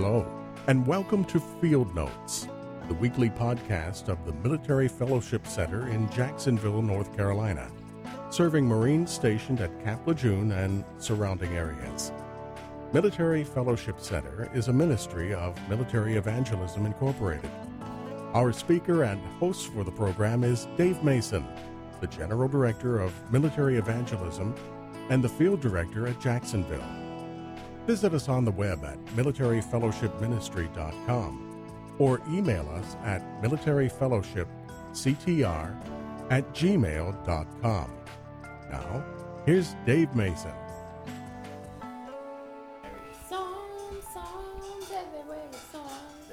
Hello, 0.00 0.24
and 0.68 0.86
welcome 0.86 1.24
to 1.24 1.40
Field 1.60 1.92
Notes, 1.92 2.46
the 2.86 2.94
weekly 2.94 3.30
podcast 3.30 4.08
of 4.08 4.24
the 4.24 4.32
Military 4.48 4.86
Fellowship 4.86 5.44
Center 5.44 5.88
in 5.88 6.08
Jacksonville, 6.12 6.82
North 6.82 7.16
Carolina, 7.16 7.68
serving 8.30 8.64
Marines 8.64 9.10
stationed 9.10 9.60
at 9.60 9.82
Camp 9.82 10.06
Lejeune 10.06 10.52
and 10.52 10.84
surrounding 10.98 11.56
areas. 11.56 12.12
Military 12.92 13.42
Fellowship 13.42 13.98
Center 13.98 14.48
is 14.54 14.68
a 14.68 14.72
ministry 14.72 15.34
of 15.34 15.58
Military 15.68 16.14
Evangelism 16.14 16.86
Incorporated. 16.86 17.50
Our 18.34 18.52
speaker 18.52 19.02
and 19.02 19.20
host 19.40 19.72
for 19.72 19.82
the 19.82 19.90
program 19.90 20.44
is 20.44 20.68
Dave 20.76 21.02
Mason, 21.02 21.44
the 22.00 22.06
General 22.06 22.46
Director 22.46 23.00
of 23.00 23.12
Military 23.32 23.78
Evangelism 23.78 24.54
and 25.10 25.24
the 25.24 25.28
Field 25.28 25.60
Director 25.60 26.06
at 26.06 26.20
Jacksonville. 26.20 27.07
Visit 27.88 28.12
us 28.12 28.28
on 28.28 28.44
the 28.44 28.52
web 28.52 28.84
at 28.84 29.02
militaryfellowshipministry.com 29.16 31.96
or 31.98 32.20
email 32.28 32.68
us 32.68 32.96
at 33.02 33.22
militaryfellowshipctr 33.42 35.74
at 36.30 36.52
gmail.com. 36.52 37.90
Now, 38.70 39.02
here's 39.46 39.74
Dave 39.86 40.14
Mason. 40.14 40.52
Songs, 43.26 44.04
songs, 44.12 44.92
everywhere 44.92 45.48
songs. 45.72 46.28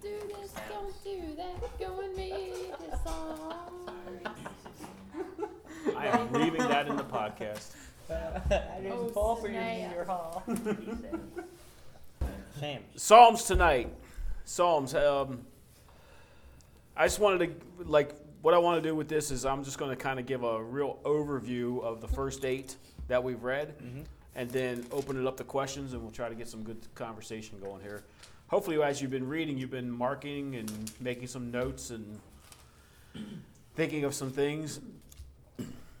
Do 0.00 0.18
this, 0.26 0.54
don't 0.70 1.04
do 1.04 1.20
that, 1.36 1.78
go 1.78 2.00
and 2.00 2.16
read 2.16 2.72
the 2.90 2.96
song. 3.06 3.90
I 5.94 6.06
am 6.06 6.32
leaving 6.32 6.62
that 6.62 6.88
in 6.88 6.96
the 6.96 7.04
podcast. 7.04 7.74
There's 8.08 8.92
Oh, 8.92 9.10
Paul 9.12 9.36
for 9.36 9.48
your 9.48 9.60
snap. 9.60 9.90
junior 9.90 10.04
hall. 10.04 10.42
Shame. 12.60 12.80
Psalms 12.96 13.44
tonight. 13.44 13.92
Psalms. 14.44 14.94
Um, 14.94 15.40
I 16.96 17.06
just 17.06 17.20
wanted 17.20 17.60
to 17.78 17.84
like 17.84 18.14
what 18.42 18.54
I 18.54 18.58
want 18.58 18.82
to 18.82 18.88
do 18.88 18.94
with 18.94 19.08
this 19.08 19.30
is 19.30 19.44
I'm 19.44 19.64
just 19.64 19.78
going 19.78 19.90
to 19.90 19.96
kind 19.96 20.18
of 20.18 20.26
give 20.26 20.42
a 20.42 20.62
real 20.62 20.98
overview 21.04 21.82
of 21.82 22.00
the 22.00 22.08
first 22.08 22.44
eight 22.44 22.76
that 23.08 23.22
we've 23.22 23.42
read, 23.42 23.74
and 24.34 24.50
then 24.50 24.84
open 24.92 25.20
it 25.20 25.26
up 25.26 25.36
to 25.38 25.44
questions, 25.44 25.92
and 25.92 26.02
we'll 26.02 26.10
try 26.10 26.28
to 26.28 26.34
get 26.34 26.48
some 26.48 26.62
good 26.62 26.78
conversation 26.94 27.58
going 27.60 27.80
here. 27.82 28.04
Hopefully, 28.48 28.80
as 28.82 29.00
you've 29.02 29.10
been 29.10 29.28
reading, 29.28 29.58
you've 29.58 29.70
been 29.70 29.90
marking 29.90 30.56
and 30.56 30.90
making 31.00 31.26
some 31.26 31.50
notes 31.50 31.90
and 31.90 32.18
thinking 33.76 34.04
of 34.04 34.14
some 34.14 34.30
things. 34.30 34.80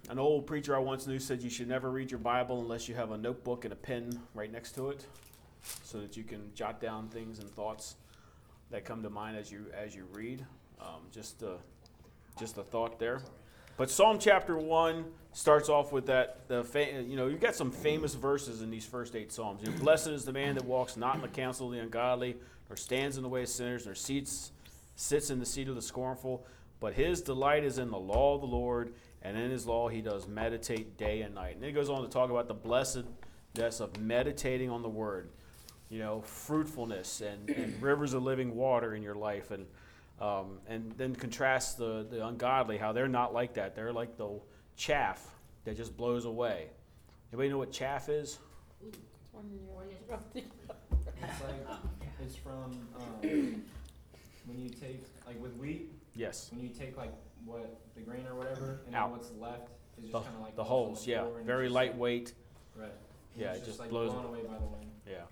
An 0.08 0.18
old 0.18 0.46
preacher 0.46 0.74
I 0.74 0.78
once 0.78 1.06
knew 1.06 1.18
said 1.18 1.42
you 1.42 1.50
should 1.50 1.68
never 1.68 1.90
read 1.90 2.10
your 2.10 2.20
Bible 2.20 2.60
unless 2.60 2.88
you 2.88 2.94
have 2.94 3.10
a 3.10 3.18
notebook 3.18 3.64
and 3.64 3.72
a 3.72 3.76
pen 3.76 4.18
right 4.34 4.50
next 4.50 4.72
to 4.76 4.88
it, 4.88 5.04
so 5.82 6.00
that 6.00 6.16
you 6.16 6.24
can 6.24 6.50
jot 6.54 6.80
down 6.80 7.08
things 7.08 7.40
and 7.40 7.50
thoughts 7.50 7.96
that 8.70 8.86
come 8.86 9.02
to 9.02 9.10
mind 9.10 9.36
as 9.36 9.52
you 9.52 9.66
as 9.74 9.94
you 9.94 10.06
read. 10.12 10.46
Um, 10.80 11.02
just 11.12 11.42
a, 11.42 11.56
just 12.38 12.56
a 12.56 12.62
thought 12.62 12.98
there. 12.98 13.20
But 13.76 13.90
Psalm 13.90 14.18
chapter 14.18 14.56
one 14.56 15.04
starts 15.32 15.68
off 15.68 15.92
with 15.92 16.06
that. 16.06 16.48
The 16.48 16.64
fa- 16.64 17.02
you 17.06 17.16
know 17.16 17.26
you've 17.26 17.40
got 17.40 17.54
some 17.54 17.70
famous 17.70 18.14
verses 18.14 18.62
in 18.62 18.70
these 18.70 18.86
first 18.86 19.14
eight 19.14 19.30
psalms. 19.30 19.60
You 19.62 19.70
know, 19.70 19.78
Blessed 19.78 20.08
is 20.08 20.24
the 20.24 20.32
man 20.32 20.54
that 20.54 20.64
walks 20.64 20.96
not 20.96 21.16
in 21.16 21.20
the 21.20 21.28
counsel 21.28 21.66
of 21.66 21.74
the 21.74 21.80
ungodly, 21.80 22.34
nor 22.70 22.76
stands 22.76 23.18
in 23.18 23.22
the 23.22 23.28
way 23.28 23.42
of 23.42 23.48
sinners, 23.48 23.84
nor 23.84 23.94
seats 23.94 24.52
sits 24.96 25.28
in 25.28 25.38
the 25.38 25.46
seat 25.46 25.68
of 25.68 25.74
the 25.74 25.82
scornful. 25.82 26.46
But 26.80 26.94
his 26.94 27.20
delight 27.20 27.64
is 27.64 27.78
in 27.78 27.90
the 27.90 27.98
law 27.98 28.36
of 28.36 28.40
the 28.40 28.46
Lord, 28.46 28.94
and 29.22 29.36
in 29.36 29.50
his 29.50 29.66
law 29.66 29.88
he 29.88 30.00
does 30.00 30.26
meditate 30.28 30.96
day 30.96 31.22
and 31.22 31.34
night. 31.34 31.54
And 31.54 31.62
then 31.62 31.70
he 31.70 31.74
goes 31.74 31.90
on 31.90 32.02
to 32.02 32.08
talk 32.08 32.30
about 32.30 32.48
the 32.48 32.54
blessedness 32.54 33.80
of 33.80 33.98
meditating 34.00 34.70
on 34.70 34.82
the 34.82 34.88
word. 34.88 35.30
You 35.90 36.00
know, 36.00 36.20
fruitfulness 36.20 37.22
and, 37.22 37.48
and 37.48 37.82
rivers 37.82 38.12
of 38.12 38.22
living 38.22 38.54
water 38.54 38.94
in 38.94 39.02
your 39.02 39.14
life, 39.14 39.50
and 39.50 39.64
um, 40.20 40.58
and 40.66 40.92
then 40.98 41.14
contrasts 41.14 41.74
the, 41.74 42.06
the 42.10 42.26
ungodly, 42.26 42.76
how 42.76 42.92
they're 42.92 43.08
not 43.08 43.32
like 43.32 43.54
that. 43.54 43.74
They're 43.74 43.92
like 43.92 44.16
the 44.16 44.40
chaff 44.76 45.24
that 45.64 45.76
just 45.76 45.96
blows 45.96 46.24
away. 46.24 46.66
Anybody 47.32 47.50
know 47.50 47.58
what 47.58 47.72
chaff 47.72 48.08
is? 48.08 48.38
One 49.32 49.44
in 49.44 49.66
your 49.66 49.84
interrupting. 49.84 50.44
It's 51.22 51.42
like 51.42 51.78
it's 52.20 52.36
from 52.36 52.80
um, 52.96 53.62
when 54.48 54.58
you 54.58 54.70
take 54.70 55.02
like 55.26 55.40
with 55.40 55.54
wheat 55.56 55.92
Yes. 56.14 56.48
when 56.50 56.60
you 56.62 56.70
take 56.70 56.96
like 56.96 57.12
what 57.44 57.78
the 57.94 58.00
grain 58.00 58.26
or 58.26 58.34
whatever 58.34 58.80
and 58.86 58.94
Out. 58.96 59.10
then 59.10 59.18
what's 59.18 59.30
left 59.38 59.68
is 59.98 60.04
just 60.04 60.12
The, 60.12 60.20
kind 60.20 60.34
of 60.36 60.42
like 60.42 60.56
the 60.56 60.64
falls 60.64 60.80
on 60.80 60.86
holes, 60.88 61.06
yeah. 61.06 61.22
floor 61.22 61.38
and 61.38 61.46
Very 61.46 61.66
just, 61.66 61.74
like- 61.74 61.90
lightweight. 61.90 62.32
right. 62.74 62.84
And 63.34 63.42
Yeah, 63.42 63.52
it's 63.52 63.62
it 63.62 63.66
just 63.66 63.78
like 63.78 63.90
blows- 63.90 64.12
blown 64.12 64.24
away 64.24 64.40
by 64.42 64.54
the 64.58 64.66
wind. 64.66 64.90
Yeah. 65.06 65.22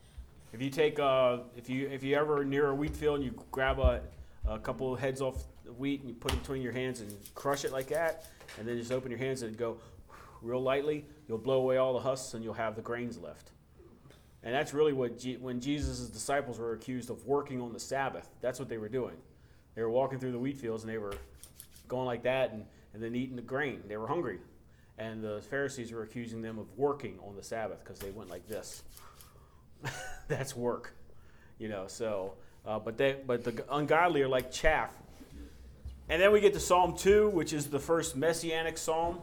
If 0.53 0.63
you 0.63 0.71
take 0.71 0.99
uh, 1.01 1.39
if 1.57 1.69
you 1.69 1.89
if 1.89 2.03
you 2.05 2.15
ever 2.17 2.45
near 2.45 2.69
a 2.69 2.75
wheat 2.75 2.95
field 2.97 3.17
and 3.17 3.25
you 3.25 3.35
grab 3.51 3.79
a, 3.79 4.01
a 4.47 4.59
couple 4.59 4.93
of 4.95 5.01
heads 5.01 5.21
off 5.21 5.43
the 5.65 5.73
wheat 5.73 6.01
and 6.01 6.09
you 6.09 6.15
put 6.15 6.33
it 6.33 6.39
between 6.41 6.63
your 6.63 6.73
hands 6.73 7.01
and 7.01 7.13
crush 7.35 7.65
it 7.65 7.73
like 7.73 7.89
that, 7.89 8.27
and 8.59 8.67
then 8.69 8.79
just 8.79 8.93
open 8.93 9.11
your 9.11 9.19
hands 9.19 9.43
and 9.43 9.57
go 9.57 9.79
real 10.43 10.61
lightly, 10.63 11.05
you'll 11.27 11.39
blow 11.39 11.59
away 11.59 11.79
all 11.79 11.93
the 11.93 11.99
husks 12.01 12.35
and 12.35 12.45
you'll 12.45 12.55
have 12.55 12.77
the 12.77 12.83
grains 12.83 13.19
left. 13.19 13.51
And 14.47 14.55
that's 14.55 14.73
really 14.73 14.93
what 14.93 15.21
when 15.41 15.61
Jesus' 15.61 16.09
disciples 16.09 16.61
were 16.61 16.73
accused 16.73 17.11
of 17.11 17.27
working 17.27 17.61
on 17.61 17.73
the 17.73 17.81
Sabbath. 17.81 18.29
That's 18.41 18.61
what 18.61 18.69
they 18.69 18.79
were 18.79 18.89
doing. 18.89 19.17
They 19.75 19.83
were 19.83 19.91
walking 19.91 20.21
through 20.21 20.31
the 20.31 20.39
wheat 20.39 20.57
fields 20.57 20.85
and 20.85 20.93
they 20.93 20.99
were 20.99 21.15
going 21.89 22.07
like 22.07 22.23
that 22.23 22.53
and, 22.53 22.65
and 22.95 23.03
then 23.03 23.17
eating 23.17 23.35
the 23.35 23.43
grain. 23.43 23.83
They 23.89 23.97
were 23.97 24.07
hungry. 24.07 24.39
And 24.99 25.21
the 25.21 25.43
Pharisees 25.51 25.91
were 25.91 26.05
accusing 26.05 26.43
them 26.43 26.61
of 26.61 26.67
working 26.79 27.19
on 27.27 27.35
the 27.35 27.43
Sabbath 27.43 27.83
because 27.83 27.99
they 27.99 28.13
went 28.13 28.31
like 28.31 28.47
this. 28.47 28.85
That's 30.29 30.55
work, 30.55 30.95
you 31.59 31.69
know. 31.69 31.89
So, 31.89 32.35
uh, 32.65 32.79
but 32.79 32.97
they, 32.97 33.17
but 33.27 33.43
the 33.43 33.65
ungodly 33.69 34.23
are 34.23 34.29
like 34.29 34.53
chaff. 34.53 34.95
And 36.09 36.23
then 36.23 36.31
we 36.31 36.41
get 36.41 36.53
to 36.53 36.61
Psalm 36.61 36.97
two, 36.97 37.31
which 37.31 37.53
is 37.53 37.67
the 37.67 37.81
first 37.81 38.15
messianic 38.15 38.79
psalm. 38.79 39.19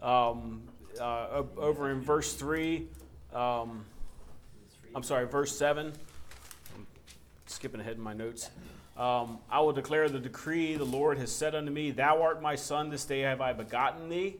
Um, 0.00 0.62
uh, 0.98 1.42
over 1.58 1.90
in 1.90 2.00
verse 2.00 2.32
three, 2.32 2.88
um, 3.34 3.84
I'm 4.94 5.02
sorry, 5.02 5.26
verse 5.26 5.56
seven. 5.56 5.92
I'm 6.76 6.86
skipping 7.46 7.80
ahead 7.80 7.96
in 7.96 8.00
my 8.00 8.12
notes. 8.12 8.50
Um, 8.96 9.38
I 9.50 9.60
will 9.60 9.72
declare 9.72 10.08
the 10.08 10.20
decree 10.20 10.76
the 10.76 10.84
Lord 10.84 11.18
has 11.18 11.32
said 11.32 11.56
unto 11.56 11.72
me, 11.72 11.90
Thou 11.90 12.22
art 12.22 12.40
my 12.40 12.54
son, 12.54 12.90
this 12.90 13.04
day 13.04 13.20
have 13.20 13.40
I 13.40 13.52
begotten 13.52 14.08
thee. 14.08 14.36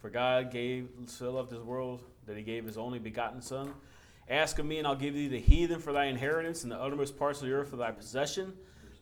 For 0.00 0.08
God 0.08 0.52
gave 0.52 0.88
so 1.06 1.32
loved 1.32 1.50
this 1.50 1.60
world 1.60 2.02
that 2.26 2.36
he 2.36 2.44
gave 2.44 2.64
his 2.64 2.78
only 2.78 3.00
begotten 3.00 3.42
Son. 3.42 3.72
Ask 4.28 4.60
of 4.60 4.66
me, 4.66 4.78
and 4.78 4.86
I'll 4.86 4.94
give 4.94 5.14
thee 5.14 5.26
the 5.26 5.40
heathen 5.40 5.80
for 5.80 5.92
thy 5.92 6.04
inheritance, 6.04 6.62
and 6.62 6.70
the 6.70 6.80
uttermost 6.80 7.18
parts 7.18 7.40
of 7.40 7.48
the 7.48 7.52
earth 7.52 7.70
for 7.70 7.76
thy 7.76 7.90
possession. 7.90 8.52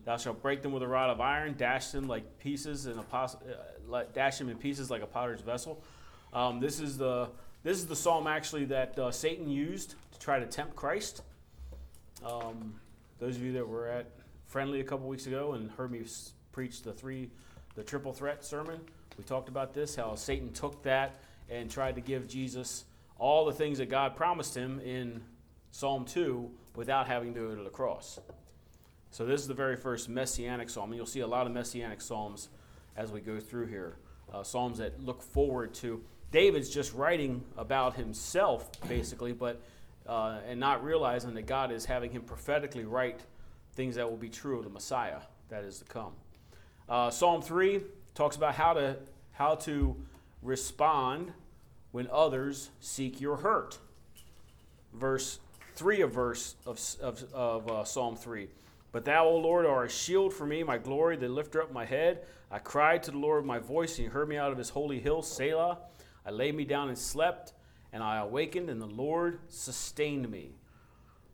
Thou 0.07 0.17
shalt 0.17 0.41
break 0.41 0.63
them 0.63 0.73
with 0.73 0.83
a 0.83 0.89
rod 0.89 1.11
of 1.11 1.21
iron, 1.21 1.55
dash 1.59 1.89
them 1.89 2.09
like 2.09 2.39
pieces, 2.39 2.87
and 2.87 2.99
a 2.99 3.03
pos- 3.03 3.37
uh, 3.37 4.05
dash 4.15 4.39
them 4.39 4.49
in 4.49 4.57
pieces 4.57 4.91
like 4.91 5.03
a 5.03 5.07
potter's 5.07 5.43
vessel. 5.43 5.83
Um, 6.33 6.59
this 6.59 6.81
is 6.81 6.97
the 6.97 7.29
this 7.63 7.77
is 7.77 7.87
the 7.87 7.97
psalm 7.97 8.27
actually 8.27 8.65
that 8.67 8.99
uh, 8.99 9.11
Satan 9.11 9.49
used 9.51 9.95
try 10.21 10.39
to 10.39 10.47
tempt 10.47 10.77
Christ. 10.77 11.23
Um, 12.25 12.79
those 13.19 13.37
of 13.37 13.43
you 13.43 13.53
that 13.55 13.67
were 13.67 13.89
at 13.89 14.07
Friendly 14.47 14.81
a 14.81 14.85
couple 14.85 15.09
weeks 15.09 15.27
ago 15.27 15.53
and 15.53 15.71
heard 15.71 15.91
me 15.91 16.03
preach 16.53 16.83
the 16.83 16.93
three, 16.93 17.31
the 17.77 17.83
triple 17.83 18.13
threat 18.13 18.45
sermon, 18.45 18.81
we 19.17 19.25
talked 19.25 19.49
about 19.49 19.75
this 19.75 19.97
how 19.97 20.15
Satan 20.15 20.53
took 20.53 20.83
that 20.83 21.21
and 21.49 21.71
tried 21.71 21.95
to 21.95 22.01
give 22.01 22.29
Jesus 22.29 22.85
all 23.19 23.45
the 23.45 23.53
things 23.53 23.79
that 23.79 23.89
God 23.89 24.17
promised 24.17 24.57
him 24.57 24.81
in 24.81 25.23
Psalm 25.71 26.05
2 26.05 26.51
without 26.75 27.07
having 27.07 27.33
to 27.35 27.41
go 27.41 27.55
to 27.55 27.63
the 27.63 27.71
cross. 27.71 28.19
So 29.11 29.25
this 29.25 29.41
is 29.41 29.49
the 29.49 29.55
very 29.55 29.77
first 29.77 30.09
messianic 30.09 30.69
psalm, 30.69 30.91
and 30.91 30.97
you'll 30.97 31.07
see 31.07 31.21
a 31.21 31.27
lot 31.27 31.47
of 31.47 31.53
messianic 31.53 32.01
psalms 32.01 32.49
as 32.97 33.11
we 33.11 33.21
go 33.21 33.41
through 33.41 33.67
here. 33.67 33.97
Uh, 34.33 34.43
psalms 34.43 34.79
that 34.79 35.03
look 35.05 35.23
forward 35.23 35.75
to. 35.75 36.03
David's 36.31 36.71
just 36.71 36.95
writing 36.95 37.45
about 37.57 37.97
himself, 37.97 38.71
basically, 38.89 39.33
but 39.33 39.61
uh, 40.07 40.39
and 40.47 40.59
not 40.59 40.85
realizing 40.85 41.35
that 41.35 41.47
God 41.47 41.71
is 41.73 41.85
having 41.85 42.11
him 42.11 42.23
prophetically 42.23 42.85
write 42.85 43.21
things 43.75 43.95
that 43.97 44.09
will 44.09 44.17
be 44.17 44.29
true 44.29 44.59
of 44.59 44.65
the 44.65 44.71
Messiah 44.71 45.21
that 45.49 45.65
is 45.65 45.79
to 45.79 45.85
come. 45.85 46.13
Uh, 46.89 47.11
Psalm 47.11 47.43
three 47.43 47.83
talks 48.15 48.37
about 48.37 48.55
how 48.55 48.73
to 48.73 48.97
how 49.33 49.55
to 49.55 49.97
respond 50.43 51.33
when 51.93 52.09
others 52.13 52.71
seek 52.81 53.21
your 53.21 53.37
hurt. 53.37 53.79
Verse 54.93 55.39
three 55.75 56.01
of 56.01 56.13
verse 56.13 56.57
of, 56.67 56.81
of, 57.01 57.25
of 57.33 57.71
uh, 57.71 57.85
Psalm 57.85 58.17
three. 58.17 58.49
But 58.93 59.05
thou, 59.05 59.27
O 59.27 59.37
Lord, 59.37 59.67
art 59.67 59.87
a 59.87 59.89
shield 59.89 60.35
for 60.35 60.45
me, 60.47 60.65
my 60.65 60.77
glory, 60.77 61.17
the 61.17 61.29
lifter 61.29 61.63
up 61.63 61.73
my 61.73 61.85
head. 61.85 62.27
I 62.51 62.59
cried 62.59 63.05
to 63.05 63.13
the 63.13 63.19
Lord 63.19 63.43
with 63.43 63.47
my 63.47 63.61
voice, 63.61 63.97
and 63.97 64.09
he 64.09 64.13
heard 64.13 64.29
me 64.29 64.37
out 64.37 64.51
of 64.51 64.59
his 64.59 64.71
holy 64.71 64.99
hill, 64.99 65.23
Selah. 65.23 65.79
I 66.27 66.31
laid 66.31 66.57
me 66.57 66.65
down 66.65 66.89
and 66.89 66.99
slept, 66.99 67.53
and 67.93 68.03
I 68.03 68.19
awakened, 68.19 68.71
and 68.71 68.81
the 68.81 68.87
Lord 68.87 69.41
sustained 69.49 70.31
me. 70.31 70.53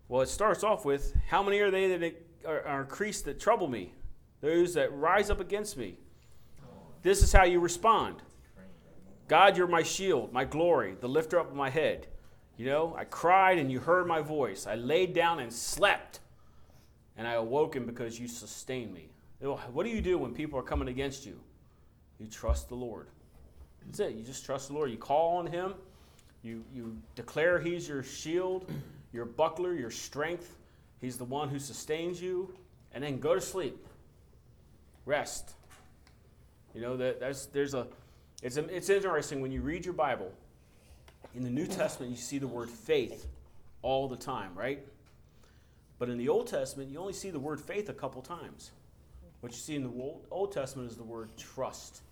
Well, 0.09 0.23
it 0.23 0.29
starts 0.29 0.65
off 0.65 0.85
with, 0.85 1.15
How 1.29 1.43
many 1.43 1.59
are 1.61 1.71
they 1.71 1.97
that 1.97 2.15
are, 2.47 2.81
increased 2.81 3.25
that 3.25 3.41
trouble 3.41 3.69
me? 3.69 3.93
Those 4.41 4.75
that 4.75 4.93
rise 4.93 5.31
up 5.31 5.41
against 5.41 5.77
me. 5.77 5.99
This 7.03 7.23
is 7.23 7.33
how 7.33 7.45
you 7.45 7.61
respond 7.61 8.23
God, 9.29 9.57
you're 9.57 9.67
my 9.67 9.83
shield, 9.83 10.33
my 10.33 10.45
glory, 10.45 10.97
the 11.01 11.09
lifter 11.09 11.41
up 11.41 11.51
of 11.51 11.57
my 11.57 11.69
head. 11.69 12.07
You 12.57 12.67
know, 12.67 12.95
I 12.97 13.05
cried 13.05 13.59
and 13.59 13.71
you 13.71 13.81
heard 13.81 14.07
my 14.07 14.21
voice. 14.21 14.67
I 14.67 14.77
laid 14.77 15.15
down 15.15 15.41
and 15.41 15.53
slept, 15.53 16.21
and 17.17 17.27
I 17.27 17.33
awoken 17.33 17.87
because 17.87 18.21
you 18.21 18.29
sustained 18.29 18.95
me. 18.95 19.11
What 19.41 19.85
do 19.85 19.91
you 19.91 20.01
do 20.01 20.17
when 20.17 20.33
people 20.33 20.59
are 20.59 20.63
coming 20.63 20.89
against 20.89 21.27
you? 21.27 21.39
You 22.19 22.29
trust 22.29 22.69
the 22.69 22.77
Lord. 22.77 23.09
That's 23.85 24.01
it. 24.01 24.15
You 24.15 24.23
just 24.23 24.45
trust 24.45 24.69
the 24.69 24.75
Lord. 24.75 24.91
You 24.91 24.97
call 24.97 25.37
on 25.37 25.47
Him. 25.47 25.75
You, 26.47 26.63
you 26.73 26.97
declare 27.17 27.59
He's 27.59 27.89
your 27.89 28.05
shield, 28.05 28.71
your 29.13 29.25
buckler, 29.25 29.75
your 29.75 29.91
strength. 29.91 30.57
He's 31.01 31.19
the 31.19 31.25
one 31.25 31.49
who 31.49 31.59
sustains 31.59 32.23
you. 32.23 32.55
And 32.95 33.03
then 33.03 33.19
go 33.19 33.35
to 33.35 33.41
sleep. 33.41 33.85
Rest. 35.05 35.51
You 36.73 36.81
know, 36.81 36.97
that, 36.99 37.19
that's, 37.19 37.47
there's 37.47 37.75
a, 37.75 37.89
it's, 38.43 38.57
it's 38.57 38.89
interesting 38.89 39.41
when 39.41 39.51
you 39.51 39.61
read 39.61 39.85
your 39.85 39.95
Bible. 39.95 40.33
In 41.35 41.43
the 41.43 41.51
New 41.51 41.67
Testament, 41.67 42.13
you 42.13 42.17
see 42.17 42.39
the 42.39 42.47
word 42.47 42.71
faith 42.71 43.27
all 43.83 44.07
the 44.09 44.17
time, 44.17 44.55
right? 44.55 44.81
But 45.99 46.11
in 46.11 46.17
the 46.17 46.29
Old 46.29 46.47
Testament, 46.47 46.91
you 46.91 46.99
only 46.99 47.13
see 47.13 47.31
the 47.31 47.41
word 47.41 47.61
faith 47.61 47.89
a 47.89 47.95
couple 47.95 48.23
times. 48.23 48.71
What 49.41 49.53
you 49.53 49.59
see 49.59 49.75
in 49.75 49.83
the 49.83 50.15
Old 50.31 50.53
Testament 50.53 50.91
is 50.91 50.97
the 50.97 51.03
word 51.03 51.31
trust. 51.37 52.03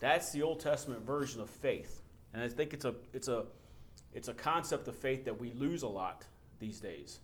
That's 0.00 0.32
the 0.32 0.42
Old 0.42 0.60
Testament 0.60 1.06
version 1.06 1.40
of 1.40 1.48
faith. 1.48 1.99
And 2.32 2.42
I 2.42 2.48
think 2.48 2.72
it's 2.72 2.84
a, 2.84 2.94
it's 3.12 3.28
a, 3.28 3.44
it's 4.14 4.28
a 4.28 4.34
concept 4.34 4.88
of 4.88 4.96
faith 4.96 5.24
that 5.24 5.40
we 5.40 5.52
lose 5.52 5.82
a 5.82 5.88
lot 5.88 6.24
these 6.58 6.80
days. 6.80 7.20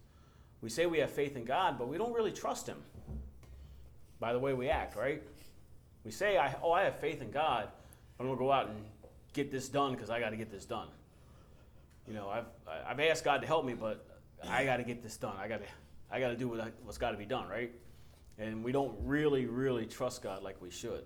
We 0.61 0.71
say 0.71 0.87
we 0.87 0.99
have 0.99 1.11
faith 1.11 1.37
in 1.37 1.45
God, 1.45 1.79
but 1.79 1.89
we 1.89 1.99
don't 1.99 2.13
really 2.13 2.33
trust 2.33 2.67
Him 2.67 2.83
by 4.19 4.33
the 4.33 4.39
way 4.39 4.55
we 4.55 4.69
act, 4.69 4.97
right? 4.97 5.23
We 6.05 6.11
say, 6.11 6.39
I, 6.39 6.55
oh, 6.63 6.73
I 6.73 6.85
have 6.85 6.99
faith 6.99 7.21
in 7.21 7.31
God, 7.31 7.69
but 8.17 8.25
I'm 8.25 8.29
going 8.29 8.39
to 8.39 8.45
go 8.45 8.53
out 8.53 8.69
and 8.69 8.77
get 9.33 9.51
this 9.51 9.69
done 9.69 9.93
because 9.93 10.09
I 10.09 10.21
got 10.21 10.31
to 10.31 10.37
get 10.37 10.51
this 10.51 10.65
done. 10.65 10.89
You 12.09 12.15
know, 12.15 12.29
I've, 12.29 12.47
I've 12.87 13.01
asked 13.01 13.25
God 13.25 13.41
to 13.41 13.47
help 13.47 13.65
me, 13.65 13.75
but 13.75 14.07
I 14.49 14.65
got 14.65 14.77
to 14.79 14.85
get 14.85 15.03
this 15.03 15.17
done. 15.17 15.35
I 15.39 15.49
got 15.49 15.61
to, 15.61 15.67
I 16.11 16.21
got 16.21 16.29
to 16.29 16.37
do 16.37 16.49
what 16.49 16.61
I, 16.61 16.71
what's 16.85 16.99
got 16.99 17.11
to 17.11 17.17
be 17.17 17.27
done, 17.27 17.49
right? 17.49 17.73
And 18.39 18.63
we 18.63 18.71
don't 18.71 18.95
really, 19.03 19.47
really 19.47 19.87
trust 19.87 20.23
God 20.23 20.43
like 20.43 20.61
we 20.63 20.71
should. 20.71 21.05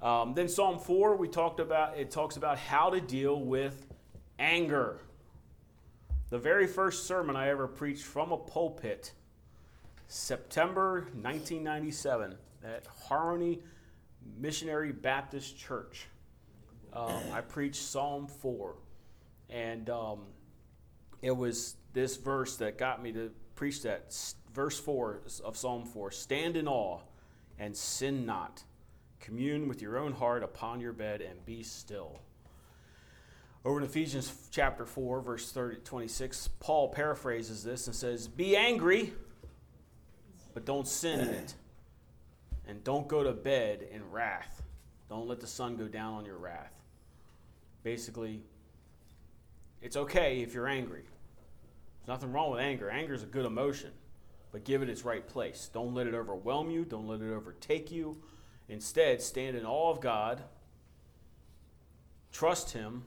Um, 0.00 0.34
then 0.34 0.48
Psalm 0.48 0.78
4, 0.78 1.16
we 1.16 1.28
talked 1.28 1.60
about, 1.60 1.98
it 1.98 2.10
talks 2.10 2.36
about 2.36 2.58
how 2.58 2.90
to 2.90 3.00
deal 3.00 3.40
with 3.40 3.86
anger. 4.38 5.00
The 6.30 6.38
very 6.38 6.66
first 6.66 7.06
sermon 7.06 7.34
I 7.34 7.48
ever 7.48 7.66
preached 7.66 8.04
from 8.04 8.30
a 8.30 8.36
pulpit, 8.36 9.12
September 10.06 11.08
1997, 11.14 12.36
at 12.64 12.86
Harmony 13.08 13.60
Missionary 14.36 14.92
Baptist 14.92 15.58
Church. 15.58 16.06
Um, 16.92 17.22
I 17.32 17.40
preached 17.40 17.82
Psalm 17.82 18.26
4. 18.26 18.74
And 19.50 19.88
um, 19.90 20.20
it 21.22 21.30
was 21.30 21.76
this 21.92 22.16
verse 22.16 22.56
that 22.56 22.78
got 22.78 23.02
me 23.02 23.12
to 23.12 23.30
preach 23.54 23.82
that. 23.82 24.14
Verse 24.54 24.78
4 24.78 25.22
of 25.44 25.56
Psalm 25.56 25.84
4 25.84 26.10
Stand 26.10 26.56
in 26.56 26.68
awe 26.68 27.00
and 27.58 27.76
sin 27.76 28.26
not. 28.26 28.62
Commune 29.20 29.68
with 29.68 29.82
your 29.82 29.98
own 29.98 30.12
heart 30.12 30.42
upon 30.42 30.80
your 30.80 30.92
bed 30.92 31.20
and 31.20 31.44
be 31.44 31.62
still. 31.62 32.20
Over 33.64 33.80
in 33.80 33.84
Ephesians 33.84 34.32
chapter 34.50 34.86
4, 34.86 35.20
verse 35.20 35.50
30, 35.52 35.78
26, 35.84 36.48
Paul 36.60 36.88
paraphrases 36.88 37.62
this 37.62 37.86
and 37.86 37.94
says, 37.94 38.28
Be 38.28 38.56
angry, 38.56 39.12
but 40.54 40.64
don't 40.64 40.86
sin 40.86 41.20
in 41.20 41.28
it. 41.28 41.54
And 42.66 42.84
don't 42.84 43.08
go 43.08 43.22
to 43.22 43.32
bed 43.32 43.86
in 43.90 44.10
wrath. 44.10 44.62
Don't 45.08 45.26
let 45.26 45.40
the 45.40 45.46
sun 45.46 45.76
go 45.76 45.88
down 45.88 46.14
on 46.14 46.24
your 46.24 46.36
wrath. 46.36 46.72
Basically, 47.82 48.42
it's 49.80 49.96
okay 49.96 50.40
if 50.40 50.54
you're 50.54 50.68
angry. 50.68 51.02
There's 51.02 52.08
nothing 52.08 52.32
wrong 52.32 52.50
with 52.50 52.60
anger. 52.60 52.90
Anger 52.90 53.14
is 53.14 53.22
a 53.22 53.26
good 53.26 53.46
emotion, 53.46 53.90
but 54.52 54.64
give 54.64 54.82
it 54.82 54.88
its 54.88 55.04
right 55.04 55.26
place. 55.26 55.70
Don't 55.72 55.94
let 55.94 56.06
it 56.06 56.14
overwhelm 56.14 56.70
you, 56.70 56.84
don't 56.84 57.06
let 57.06 57.20
it 57.20 57.32
overtake 57.32 57.90
you. 57.90 58.18
Instead, 58.68 59.22
stand 59.22 59.56
in 59.56 59.64
awe 59.64 59.90
of 59.90 60.00
God, 60.00 60.42
trust 62.32 62.72
Him, 62.72 63.04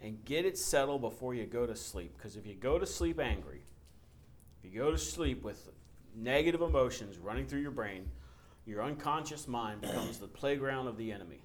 and 0.00 0.24
get 0.24 0.44
it 0.44 0.56
settled 0.56 1.00
before 1.00 1.34
you 1.34 1.46
go 1.46 1.66
to 1.66 1.74
sleep. 1.74 2.16
Because 2.16 2.36
if 2.36 2.46
you 2.46 2.54
go 2.54 2.78
to 2.78 2.86
sleep 2.86 3.18
angry, 3.18 3.62
if 4.62 4.72
you 4.72 4.78
go 4.78 4.90
to 4.90 4.98
sleep 4.98 5.42
with 5.42 5.68
negative 6.14 6.62
emotions 6.62 7.18
running 7.18 7.46
through 7.46 7.60
your 7.60 7.70
brain, 7.70 8.08
your 8.64 8.82
unconscious 8.82 9.48
mind 9.48 9.80
becomes 9.80 10.18
the 10.18 10.28
playground 10.28 10.86
of 10.86 10.96
the 10.96 11.12
enemy. 11.12 11.40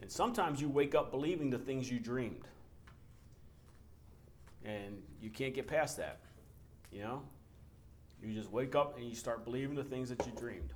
And 0.00 0.10
sometimes 0.10 0.60
you 0.60 0.68
wake 0.68 0.94
up 0.94 1.10
believing 1.10 1.50
the 1.50 1.58
things 1.58 1.90
you 1.90 2.00
dreamed. 2.00 2.46
And 4.64 5.02
you 5.20 5.30
can't 5.30 5.54
get 5.54 5.66
past 5.66 5.96
that. 5.96 6.20
You 6.90 7.02
know? 7.02 7.22
You 8.22 8.34
just 8.34 8.50
wake 8.50 8.74
up 8.74 8.96
and 8.96 9.08
you 9.08 9.14
start 9.14 9.44
believing 9.44 9.74
the 9.74 9.84
things 9.84 10.08
that 10.10 10.24
you 10.26 10.32
dreamed. 10.36 10.72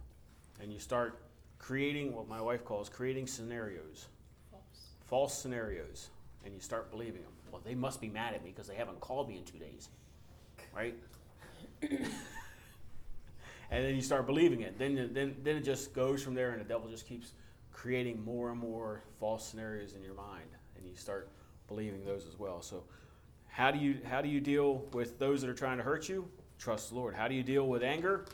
And 0.62 0.73
you 0.73 0.79
start 0.79 1.20
creating 1.58 2.14
what 2.14 2.29
my 2.29 2.41
wife 2.41 2.64
calls 2.64 2.88
creating 2.88 3.26
scenarios, 3.26 4.06
false 5.06 5.37
scenarios. 5.37 6.08
And 6.44 6.55
you 6.55 6.61
start 6.61 6.91
believing 6.93 7.23
them. 7.23 7.32
Well, 7.50 7.61
they 7.64 7.75
must 7.75 8.00
be 8.00 8.08
mad 8.08 8.35
at 8.35 8.44
me 8.44 8.50
because 8.50 8.69
they 8.69 8.76
haven't 8.76 9.00
called 9.00 9.29
me 9.29 9.38
in 9.38 9.44
two 9.44 9.58
days. 9.58 9.88
Right? 10.75 10.94
and 11.82 12.08
then 13.70 13.94
you 13.97 14.00
start 14.00 14.26
believing 14.26 14.61
it. 14.61 14.79
Then, 14.79 15.11
then, 15.12 15.35
then 15.43 15.56
it 15.56 15.64
just 15.64 15.93
goes 15.93 16.23
from 16.23 16.35
there, 16.35 16.50
and 16.50 16.61
the 16.61 16.64
devil 16.64 16.88
just 16.88 17.06
keeps 17.09 17.32
creating 17.73 18.25
more 18.25 18.50
and 18.50 18.59
more 18.59 19.02
false 19.20 19.47
scenarios 19.47 19.94
in 19.94 20.02
your 20.02 20.14
mind, 20.14 20.49
and 20.76 20.87
you 20.87 20.97
start 20.97 21.29
believing 21.69 22.05
those 22.05 22.26
as 22.26 22.38
well. 22.38 22.62
So, 22.62 22.85
how 23.49 23.70
do 23.70 23.79
you 23.79 23.99
how 24.05 24.20
do 24.23 24.29
you 24.29 24.41
deal 24.41 24.85
with 24.93 25.19
those 25.19 25.41
that 25.43 25.50
are 25.50 25.55
trying 25.55 25.79
to 25.79 25.82
hurt 25.82 26.09
you? 26.09 26.29
Trust 26.59 26.91
the 26.91 26.97
Lord. 26.97 27.14
How 27.14 27.29
do 27.29 27.35
you 27.35 27.43
deal 27.43 27.67
with 27.69 27.82
anger? 27.82 28.25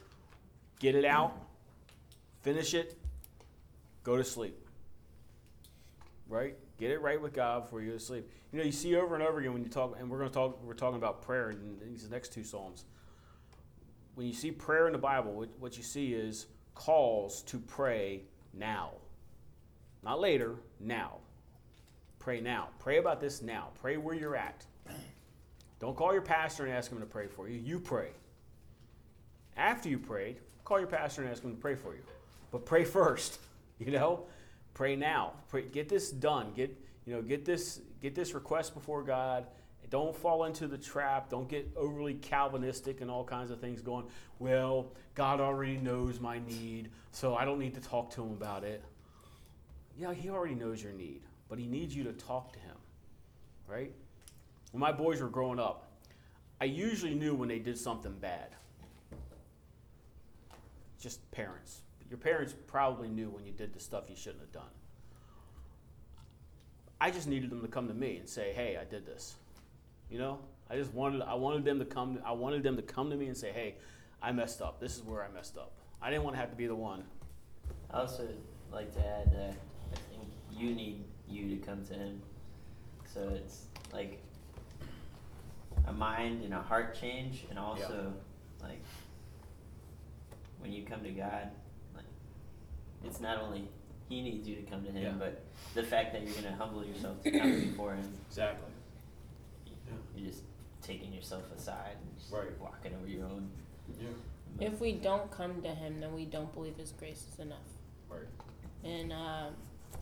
Get 0.79 0.95
it 0.95 1.05
out, 1.05 1.37
finish 2.43 2.75
it, 2.75 2.99
go 4.05 4.17
to 4.17 4.25
sleep. 4.25 4.59
Right? 6.29 6.57
Get 6.79 6.91
it 6.91 7.01
right 7.01 7.21
with 7.21 7.33
God 7.33 7.65
before 7.65 7.81
you 7.81 7.93
go 7.93 7.99
to 7.99 8.03
sleep. 8.03 8.29
You 8.53 8.59
know, 8.59 8.65
you 8.65 8.73
see 8.73 8.97
over 8.97 9.15
and 9.15 9.23
over 9.23 9.39
again 9.39 9.53
when 9.53 9.63
you 9.63 9.69
talk, 9.69 9.97
and 9.99 10.11
we're 10.11 10.19
going 10.19 10.31
to 10.31 10.35
talk. 10.35 10.63
We're 10.65 10.75
talking 10.75 10.97
about 10.97 11.23
prayer 11.23 11.51
in 11.51 11.79
these 11.81 12.09
next 12.11 12.33
two 12.33 12.45
psalms. 12.45 12.85
When 14.15 14.27
you 14.27 14.33
see 14.33 14.51
prayer 14.51 14.87
in 14.87 14.93
the 14.93 14.99
Bible, 14.99 15.47
what, 15.59 15.77
you 15.77 15.83
see 15.83 16.13
is 16.13 16.47
calls 16.75 17.43
to 17.43 17.59
pray 17.59 18.23
now, 18.53 18.91
not 20.03 20.21
later. 20.21 20.57
Now, 20.81 21.19
pray 22.19 22.41
now. 22.41 22.69
Pray 22.79 22.99
about 22.99 23.21
this 23.21 23.41
now. 23.41 23.69
Pray 23.81 23.97
where 23.97 24.15
you're 24.15 24.37
at. 24.37 24.67
Don't 25.81 25.97
call 25.97 26.13
your 26.13 26.23
pastor 26.23 26.65
and 26.65 26.73
ask 26.73 26.93
him 26.93 27.01
to 27.01 27.07
pray 27.07 27.27
for 27.27 27.49
you. 27.49 27.59
You 27.59 27.81
pray. 27.81 28.11
After 29.57 29.89
you 29.89 29.99
prayed, 29.99 30.37
call 30.65 30.79
your 30.79 30.89
pastor 30.89 31.23
and 31.23 31.31
ask 31.31 31.43
him 31.43 31.55
to 31.55 31.61
pray 31.61 31.75
for 31.75 31.95
you. 31.95 32.03
But 32.53 32.65
pray 32.65 32.85
first. 32.85 33.41
You 33.79 33.91
know, 33.91 34.27
pray 34.75 34.95
now. 34.95 35.33
Pray, 35.49 35.63
get 35.63 35.89
this 35.89 36.13
done. 36.13 36.53
Get 36.55 36.79
you 37.05 37.15
know, 37.15 37.21
get 37.21 37.45
this 37.45 37.81
get 38.01 38.15
this 38.15 38.33
request 38.33 38.75
before 38.75 39.03
God. 39.03 39.47
Don't 39.91 40.17
fall 40.17 40.45
into 40.45 40.69
the 40.69 40.79
trap. 40.79 41.29
Don't 41.29 41.49
get 41.49 41.69
overly 41.77 42.15
Calvinistic 42.15 43.01
and 43.01 43.11
all 43.11 43.25
kinds 43.25 43.51
of 43.51 43.61
things 43.61 43.83
going. 43.83 44.07
Well, 44.39 44.93
God 45.15 45.41
already 45.41 45.77
knows 45.77 46.21
my 46.21 46.39
need, 46.39 46.91
so 47.11 47.35
I 47.35 47.45
don't 47.45 47.59
need 47.59 47.75
to 47.75 47.81
talk 47.81 48.11
to 48.13 48.23
him 48.23 48.31
about 48.31 48.65
it. 48.65 48.83
Yeah, 49.99 50.15
he 50.15 50.31
already 50.31 50.55
knows 50.55 50.83
your 50.83 50.93
need, 50.93 51.23
but 51.49 51.59
he 51.59 51.67
needs 51.67 51.95
you 51.95 52.05
to 52.05 52.13
talk 52.13 52.53
to 52.53 52.59
him. 52.61 52.77
Right? 53.67 53.93
When 54.71 54.81
my 54.81 54.93
boys 54.93 55.21
were 55.21 55.29
growing 55.29 55.59
up, 55.59 55.91
I 56.61 56.67
usually 56.67 57.15
knew 57.15 57.35
when 57.35 57.49
they 57.49 57.59
did 57.59 57.77
something 57.77 58.15
bad. 58.21 58.49
Just 61.01 61.29
parents. 61.33 61.83
Your 62.13 62.19
parents 62.19 62.55
probably 62.67 63.09
knew 63.09 63.31
when 63.31 63.47
you 63.47 63.53
did 63.53 63.73
the 63.73 63.81
stuff 63.81 64.05
you 64.11 64.17
shouldn't 64.17 64.43
have 64.43 64.53
done. 64.53 64.71
I 67.01 67.11
just 67.11 67.27
needed 67.27 67.49
them 67.49 67.63
to 67.63 67.69
come 67.69 67.89
to 67.89 67.95
me 67.95 68.19
and 68.19 68.29
say, 68.29 68.53
"Hey, 68.53 68.77
I 68.77 68.85
did 68.85 69.07
this." 69.07 69.37
You 70.11 70.19
know, 70.19 70.41
I 70.69 70.77
just 70.77 70.93
wanted 70.93 71.23
I 71.23 71.33
wanted 71.33 71.65
them 71.65 71.79
to 71.79 71.87
come 71.87 72.21
I 72.23 72.33
wanted 72.33 72.65
them 72.65 72.77
to 72.77 72.83
come 72.83 73.09
to 73.09 73.17
me 73.17 73.29
and 73.29 73.37
say, 73.37 73.51
"Hey, 73.51 73.77
I 74.21 74.31
messed 74.31 74.61
up. 74.61 74.79
This 74.79 74.95
is 74.95 75.03
where 75.03 75.25
I 75.25 75.31
messed 75.31 75.57
up." 75.57 75.73
I 76.03 76.11
didn't 76.11 76.25
want 76.25 76.37
to 76.37 76.41
have 76.41 76.51
to 76.51 76.55
be 76.55 76.67
the 76.67 76.77
one. 76.77 77.03
I 77.91 78.01
also 78.01 78.29
like 78.71 78.93
to 78.93 79.07
add 79.07 79.33
that 79.33 79.55
I 79.91 79.97
think 80.11 80.29
you 80.51 80.75
need 80.75 81.07
you 81.27 81.57
to 81.57 81.65
come 81.65 81.83
to 81.87 81.95
him. 81.95 82.21
So 83.07 83.31
it's 83.31 83.69
like 83.91 84.21
a 85.87 85.93
mind 85.95 86.43
and 86.45 86.53
a 86.53 86.61
heart 86.61 86.95
change, 86.95 87.47
and 87.49 87.59
also 87.59 88.13
like 88.61 88.83
when 90.61 90.73
you 90.73 90.85
come 90.85 91.03
to 91.05 91.11
God, 91.11 91.51
it's 93.05 93.21
not 93.21 93.41
only 93.41 93.69
He 94.09 94.21
needs 94.21 94.47
you 94.47 94.57
to 94.57 94.63
come 94.63 94.85
to 94.85 94.91
Him, 94.91 95.03
Yeah. 95.03 95.13
but 95.19 95.43
the 95.75 95.83
fact 95.83 96.13
that 96.13 96.23
you're 96.23 96.35
gonna 96.35 96.55
humble 96.57 96.85
yourself 96.85 97.23
to 97.23 97.31
come 97.31 97.61
before 97.71 97.95
Him. 97.95 98.13
Exactly. 98.29 98.69
You're 100.17 100.29
just 100.29 100.43
taking 100.83 101.13
yourself 101.13 101.45
aside 101.57 101.97
and 102.01 102.19
just 102.19 102.33
Right. 102.33 102.59
walking 102.61 102.95
over 102.95 103.07
your 103.09 103.25
own. 103.27 103.51
Yeah. 104.01 104.09
If 104.61 104.81
we 104.81 104.93
don't 104.93 105.31
come 105.31 105.63
to 105.63 105.69
Him, 105.75 106.01
then 106.01 106.15
we 106.15 106.27
don't 106.27 106.53
believe 106.53 106.77
His 106.77 106.93
grace 106.93 107.25
is 107.33 107.39
enough. 107.39 107.59
Right. 108.11 108.27
In 108.85 109.13
uh, 109.13 109.51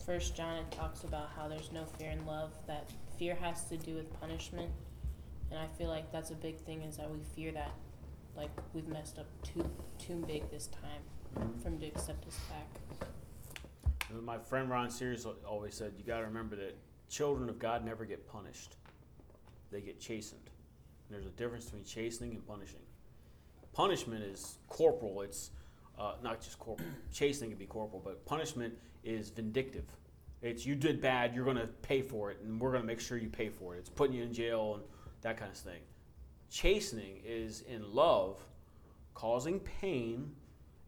First 0.05 0.35
John 0.35 0.59
it 0.59 0.71
talks 0.73 1.05
about 1.05 1.29
how 1.37 1.47
there's 1.49 1.71
no 1.73 1.85
fear 1.85 2.11
in 2.11 2.27
love. 2.27 2.51
That 2.67 2.91
fear 3.19 3.35
has 3.37 3.65
to 3.67 3.77
do 3.77 3.95
with 3.95 4.19
punishment, 4.21 4.71
and 5.51 5.59
I 5.61 5.67
feel 5.79 5.89
like 5.89 6.11
that's 6.11 6.31
a 6.31 6.35
big 6.35 6.59
thing 6.59 6.83
is 6.83 6.97
that 6.97 7.11
we 7.11 7.19
fear 7.37 7.53
that, 7.53 7.73
like 8.37 8.51
we've 8.73 8.89
messed 8.89 9.19
up 9.19 9.27
too 9.43 9.69
too 9.99 10.25
big 10.27 10.51
this 10.51 10.67
time. 10.69 11.03
For 11.35 11.69
him 11.69 11.79
to 11.79 11.87
accept 11.87 12.27
us 12.27 12.39
back. 12.49 12.67
My 14.23 14.39
friend 14.39 14.69
Ron 14.69 14.91
Sears 14.91 15.27
always 15.47 15.75
said, 15.75 15.93
you 15.97 16.05
got 16.05 16.19
to 16.19 16.25
remember 16.25 16.57
that 16.57 16.77
children 17.09 17.49
of 17.49 17.59
God 17.59 17.85
never 17.85 18.05
get 18.05 18.27
punished, 18.27 18.77
they 19.71 19.81
get 19.81 20.01
chastened. 20.01 20.41
And 21.09 21.15
there's 21.15 21.27
a 21.27 21.37
difference 21.37 21.67
between 21.67 21.85
chastening 21.85 22.33
and 22.33 22.47
punishing. 22.47 22.81
Punishment 23.73 24.25
is 24.25 24.59
corporal, 24.69 25.23
it's 25.23 25.51
uh, 25.99 26.15
not 26.23 26.41
just 26.41 26.59
corporal. 26.59 26.89
Chastening 27.13 27.51
can 27.51 27.59
be 27.59 27.67
corporal, 27.67 28.03
but 28.05 28.25
punishment 28.25 28.75
is 29.05 29.31
vindictive. 29.31 29.85
It's 30.43 30.65
you 30.65 30.75
did 30.75 31.01
bad, 31.01 31.35
you're 31.35 31.45
going 31.45 31.59
to 31.59 31.67
pay 31.67 32.01
for 32.01 32.31
it, 32.31 32.39
and 32.43 32.59
we're 32.59 32.71
going 32.71 32.83
to 32.83 32.87
make 32.87 33.01
sure 33.01 33.19
you 33.19 33.29
pay 33.29 33.51
for 33.51 33.75
it. 33.75 33.79
It's 33.79 33.91
putting 33.91 34.17
you 34.17 34.23
in 34.25 34.33
jail 34.33 34.75
and 34.77 34.83
that 35.23 35.37
kind 35.37 35.51
of 35.51 35.57
thing. 35.59 35.83
Chastening 36.51 37.21
is 37.25 37.61
in 37.63 37.95
love, 37.95 38.45
causing 39.15 39.61
pain 39.61 40.33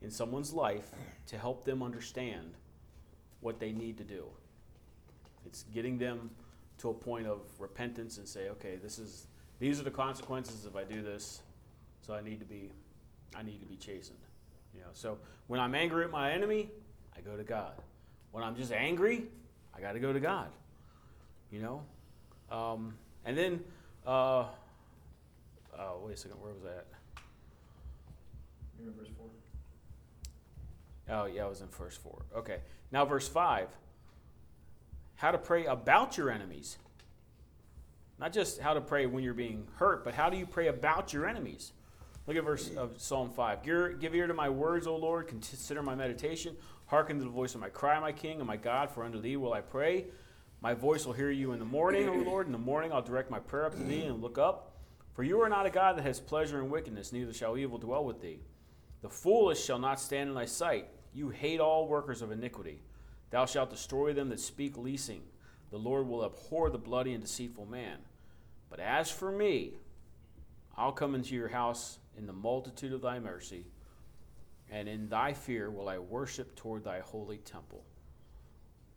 in 0.03 0.11
someone's 0.11 0.53
life 0.53 0.91
to 1.27 1.39
help 1.39 1.65
them 1.65 1.83
understand 1.83 2.55
what 3.41 3.59
they 3.59 3.73
need 3.73 3.99
to 3.99 4.05
do. 4.05 4.25
It's 5.47 5.65
getting 5.75 5.99
them 5.99 6.31
to 6.79 6.91
a 6.91 6.95
point 6.95 7.27
of 7.27 7.41
repentance 7.59 8.19
and 8.19 8.27
say, 8.27 8.49
okay, 8.51 8.77
this 8.83 8.99
is 8.99 9.27
these 9.59 9.79
are 9.79 9.85
the 9.85 9.91
consequences 9.91 10.67
if 10.67 10.75
I 10.75 10.83
do 10.83 11.03
this, 11.03 11.43
so 12.01 12.15
I 12.15 12.21
need 12.21 12.41
to 12.41 12.47
be 12.47 12.73
I 13.35 13.43
need 13.43 13.61
to 13.61 13.67
be 13.67 13.77
chastened. 13.77 14.19
You 14.75 14.81
know, 14.81 14.89
so 14.93 15.19
when 15.47 15.61
I'm 15.61 15.75
angry 15.75 16.05
at 16.05 16.11
my 16.11 16.33
enemy, 16.33 16.71
I 17.17 17.21
go 17.21 17.37
to 17.37 17.45
God. 17.45 17.75
When 18.33 18.43
I'm 18.43 18.57
just 18.57 18.73
angry, 18.73 19.25
I 19.75 19.81
got 19.81 19.93
to 19.93 20.01
go 20.01 20.13
to 20.13 20.21
God. 20.21 20.49
You 21.51 21.61
know, 21.61 21.83
um, 22.51 22.95
and 23.25 23.37
then 23.37 23.61
uh, 24.07 24.47
uh, 25.79 25.93
wait 26.01 26.15
a 26.15 26.17
second, 26.17 26.41
where 26.41 26.53
was 26.53 26.63
that? 26.63 26.87
In 28.81 28.93
verse 28.93 29.09
four. 29.17 29.29
Oh, 31.13 31.27
yeah, 31.27 31.45
I 31.45 31.49
was 31.49 31.61
in 31.61 31.69
verse 31.69 31.97
4. 31.97 32.23
Okay. 32.39 32.59
Now, 32.91 33.05
verse 33.05 33.29
5. 33.29 33.69
How 35.17 35.31
to 35.31 35.39
pray 35.39 35.67
about 35.67 36.17
your 36.17 36.31
enemies. 36.31 36.79
Not 38.19 38.33
just 38.33 38.61
how 38.61 38.75
to 38.75 38.81
pray 38.81 39.07
when 39.07 39.23
you're 39.23 39.35
being 39.35 39.67
hurt, 39.77 40.05
but 40.05 40.15
how 40.15 40.31
do 40.31 40.37
you 40.37 40.47
pray 40.47 40.69
about 40.69 41.13
your 41.13 41.29
enemies? 41.29 41.73
Look 42.27 42.37
at 42.37 42.45
verse 42.45 42.71
of 42.77 43.01
Psalm 43.01 43.31
5. 43.31 43.63
Give 43.63 44.01
give 44.01 44.15
ear 44.15 44.27
to 44.27 44.35
my 44.35 44.49
words, 44.49 44.87
O 44.87 44.97
Lord. 44.97 45.27
Consider 45.27 45.83
my 45.83 45.95
meditation. 45.95 46.57
Hearken 46.87 47.19
to 47.19 47.25
the 47.25 47.31
voice 47.31 47.55
of 47.55 47.61
my 47.61 47.69
cry, 47.69 47.99
my 47.99 48.13
King 48.13 48.39
and 48.39 48.47
my 48.47 48.57
God, 48.57 48.91
for 48.91 49.03
unto 49.03 49.21
thee 49.21 49.37
will 49.37 49.53
I 49.53 49.61
pray. 49.61 50.07
My 50.61 50.75
voice 50.75 51.05
will 51.05 51.15
hear 51.15 51.31
you 51.31 51.53
in 51.53 51.59
the 51.59 51.65
morning, 51.65 52.09
O 52.09 52.15
Lord. 52.15 52.47
In 52.47 52.53
the 52.53 52.59
morning 52.59 52.93
I'll 52.93 53.03
direct 53.03 53.31
my 53.31 53.41
prayer 53.41 53.67
up 53.67 53.75
to 53.75 53.83
thee 53.83 54.05
and 54.05 54.23
look 54.23 54.39
up. 54.39 54.77
For 55.15 55.25
you 55.25 55.41
are 55.43 55.49
not 55.49 55.67
a 55.67 55.71
God 55.71 55.97
that 55.97 56.03
has 56.03 56.21
pleasure 56.21 56.61
in 56.61 56.71
wickedness, 56.71 57.13
neither 57.13 57.35
shall 57.35 57.59
evil 57.59 57.79
dwell 57.79 58.05
with 58.05 58.21
thee. 58.21 58.41
The 59.03 59.09
foolish 59.09 59.63
shall 59.63 59.81
not 59.81 60.01
stand 60.01 60.29
in 60.29 60.35
thy 60.35 60.47
sight. 60.47 60.89
You 61.13 61.31
hate 61.31 61.61
all 61.61 61.89
workers 61.89 62.23
of 62.23 62.33
iniquity. 62.33 62.81
Thou 63.31 63.47
shalt 63.47 63.71
destroy 63.71 64.13
them 64.13 64.29
that 64.31 64.41
speak 64.41 64.77
leasing. 64.77 65.23
The 65.71 65.79
Lord 65.79 66.07
will 66.07 66.25
abhor 66.25 66.71
the 66.71 66.79
bloody 66.79 67.13
and 67.13 67.23
deceitful 67.23 67.67
man. 67.67 67.99
But 68.71 68.81
as 68.81 69.11
for 69.11 69.31
me, 69.33 69.75
I'll 70.77 70.93
come 70.93 71.15
into 71.15 71.35
your 71.35 71.49
house 71.49 71.99
in 72.17 72.27
the 72.27 72.33
multitude 72.33 72.93
of 72.93 73.03
thy 73.03 73.19
mercy, 73.19 73.67
and 74.71 74.89
in 74.89 75.09
thy 75.09 75.33
fear 75.33 75.71
will 75.71 75.89
I 75.89 75.99
worship 75.99 76.55
toward 76.57 76.85
thy 76.85 77.01
holy 77.01 77.39
temple. 77.39 77.85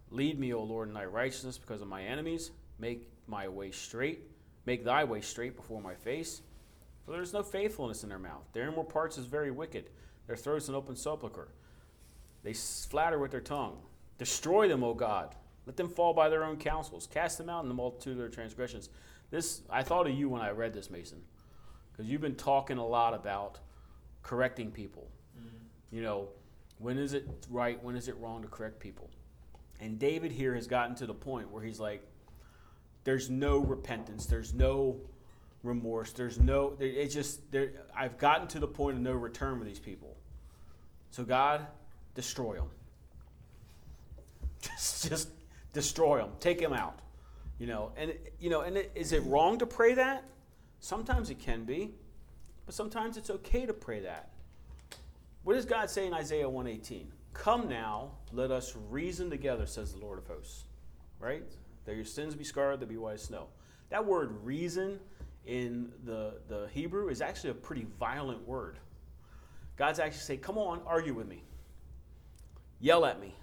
Lead 0.10 0.40
me, 0.40 0.54
O 0.54 0.64
Lord, 0.64 0.88
in 0.88 0.94
thy 0.94 1.06
righteousness 1.06 1.58
because 1.58 1.82
of 1.82 1.88
my 1.88 2.04
enemies. 2.04 2.52
Make 2.80 3.10
my 3.28 3.48
way 3.48 3.72
straight. 3.72 4.30
Make 4.66 4.86
thy 4.86 5.04
way 5.04 5.22
straight 5.22 5.56
before 5.56 5.82
my 5.82 5.96
face. 5.96 6.42
For 7.06 7.12
there 7.12 7.22
is 7.22 7.34
no 7.34 7.44
faithfulness 7.44 8.04
in 8.04 8.10
their 8.10 8.20
mouth. 8.20 8.44
Their 8.54 8.68
inward 8.68 8.90
parts 8.90 9.18
is 9.18 9.26
very 9.26 9.52
wicked. 9.52 9.90
Their 10.28 10.36
throats 10.36 10.70
an 10.70 10.76
open 10.76 10.96
sepulchre. 10.96 11.50
They 12.46 12.54
flatter 12.54 13.18
with 13.18 13.32
their 13.32 13.42
tongue. 13.42 13.80
Destroy 14.20 14.68
them, 14.68 14.84
O 14.84 14.94
God. 14.94 15.34
Let 15.66 15.78
them 15.78 15.90
fall 15.90 16.14
by 16.14 16.30
their 16.30 16.44
own 16.44 16.58
counsels. 16.58 17.08
Cast 17.12 17.40
them 17.40 17.50
out 17.50 17.64
in 17.64 17.70
the 17.70 17.76
multitude 17.76 18.14
of 18.14 18.20
their 18.20 18.30
transgressions. 18.30 18.90
This 19.32 19.62
I 19.68 19.82
thought 19.82 20.06
of 20.06 20.14
you 20.14 20.30
when 20.30 20.44
I 20.44 20.52
read 20.52 20.72
this, 20.72 20.92
Mason, 20.92 21.24
because 21.92 22.06
you've 22.06 22.22
been 22.22 22.36
talking 22.36 22.78
a 22.78 22.86
lot 22.86 23.16
about 23.16 23.58
correcting 24.22 24.70
people. 24.70 25.10
Mm-hmm. 25.36 25.96
You 25.96 26.04
know, 26.04 26.28
when 26.78 27.00
is 27.00 27.14
it 27.14 27.28
right? 27.50 27.84
When 27.84 27.96
is 27.96 28.08
it 28.08 28.16
wrong 28.18 28.44
to 28.44 28.48
correct 28.48 28.80
people? 28.80 29.10
And 29.82 29.98
David 29.98 30.32
here 30.32 30.54
has 30.54 30.68
gotten 30.68 30.96
to 30.98 31.08
the 31.08 31.16
point 31.16 31.50
where 31.50 31.64
he's 31.64 31.80
like, 31.80 32.06
there's 33.06 33.28
no 33.28 33.58
repentance. 33.58 34.28
There's 34.28 34.54
no 34.54 34.98
remorse. 35.64 36.12
There's 36.12 36.40
no. 36.40 36.76
There, 36.76 36.88
it's 36.88 37.16
just 37.16 37.52
there. 37.52 37.72
I've 37.98 38.20
gotten 38.20 38.48
to 38.50 38.60
the 38.60 38.68
point 38.68 38.98
of 38.98 39.02
no 39.02 39.14
return 39.14 39.58
with 39.58 39.68
these 39.68 39.80
people. 39.80 40.16
So 41.10 41.24
God, 41.24 41.66
destroy 42.16 42.56
them. 42.56 42.70
Just, 44.62 45.10
just 45.10 45.30
destroy 45.74 46.18
them. 46.18 46.32
Take 46.40 46.60
them 46.60 46.74
out. 46.74 47.00
You 47.60 47.68
know, 47.68 47.92
and 47.96 48.14
you 48.40 48.50
know, 48.50 48.62
and 48.62 48.78
it, 48.78 48.92
is 48.96 49.12
it 49.12 49.24
wrong 49.26 49.60
to 49.60 49.66
pray 49.66 49.94
that? 49.94 50.24
Sometimes 50.80 51.30
it 51.30 51.40
can 51.40 51.64
be, 51.64 51.94
but 52.66 52.76
sometimes 52.76 53.16
it's 53.18 53.30
okay 53.30 53.66
to 53.66 53.74
pray 53.74 54.02
that. 54.02 54.30
What 55.44 55.54
does 55.54 55.66
God 55.66 55.90
say 55.90 56.08
in 56.08 56.14
Isaiah 56.14 56.50
118? 56.50 57.12
Come 57.34 57.70
now, 57.70 58.12
let 58.32 58.52
us 58.52 58.76
reason 58.90 59.30
together, 59.30 59.66
says 59.66 59.94
the 59.94 60.00
Lord 60.00 60.18
of 60.18 60.28
hosts. 60.28 60.66
Right? 61.20 61.44
That 61.86 61.96
your 61.96 62.06
sins 62.06 62.36
be 62.36 62.44
scarred, 62.44 62.80
that 62.80 62.90
be 62.90 62.98
white 62.98 63.16
as 63.16 63.24
snow. 63.24 63.48
That 63.90 64.06
word 64.06 64.44
reason 64.44 65.00
in 65.46 65.92
the, 66.04 66.40
the 66.48 66.68
Hebrew 66.74 67.10
is 67.10 67.22
actually 67.22 67.52
a 67.52 67.56
pretty 67.56 67.86
violent 68.00 68.46
word. 68.48 68.80
God's 69.78 70.00
actually 70.00 70.22
saying, 70.22 70.40
Come 70.40 70.58
on, 70.58 70.82
argue 70.86 71.14
with 71.14 71.28
me. 71.28 71.44
Yell 72.80 73.06
at 73.06 73.20
me. 73.20 73.34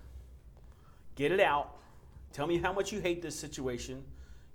Get 1.14 1.32
it 1.32 1.40
out. 1.40 1.76
Tell 2.32 2.46
me 2.46 2.58
how 2.58 2.72
much 2.72 2.92
you 2.92 3.00
hate 3.00 3.22
this 3.22 3.38
situation. 3.38 4.02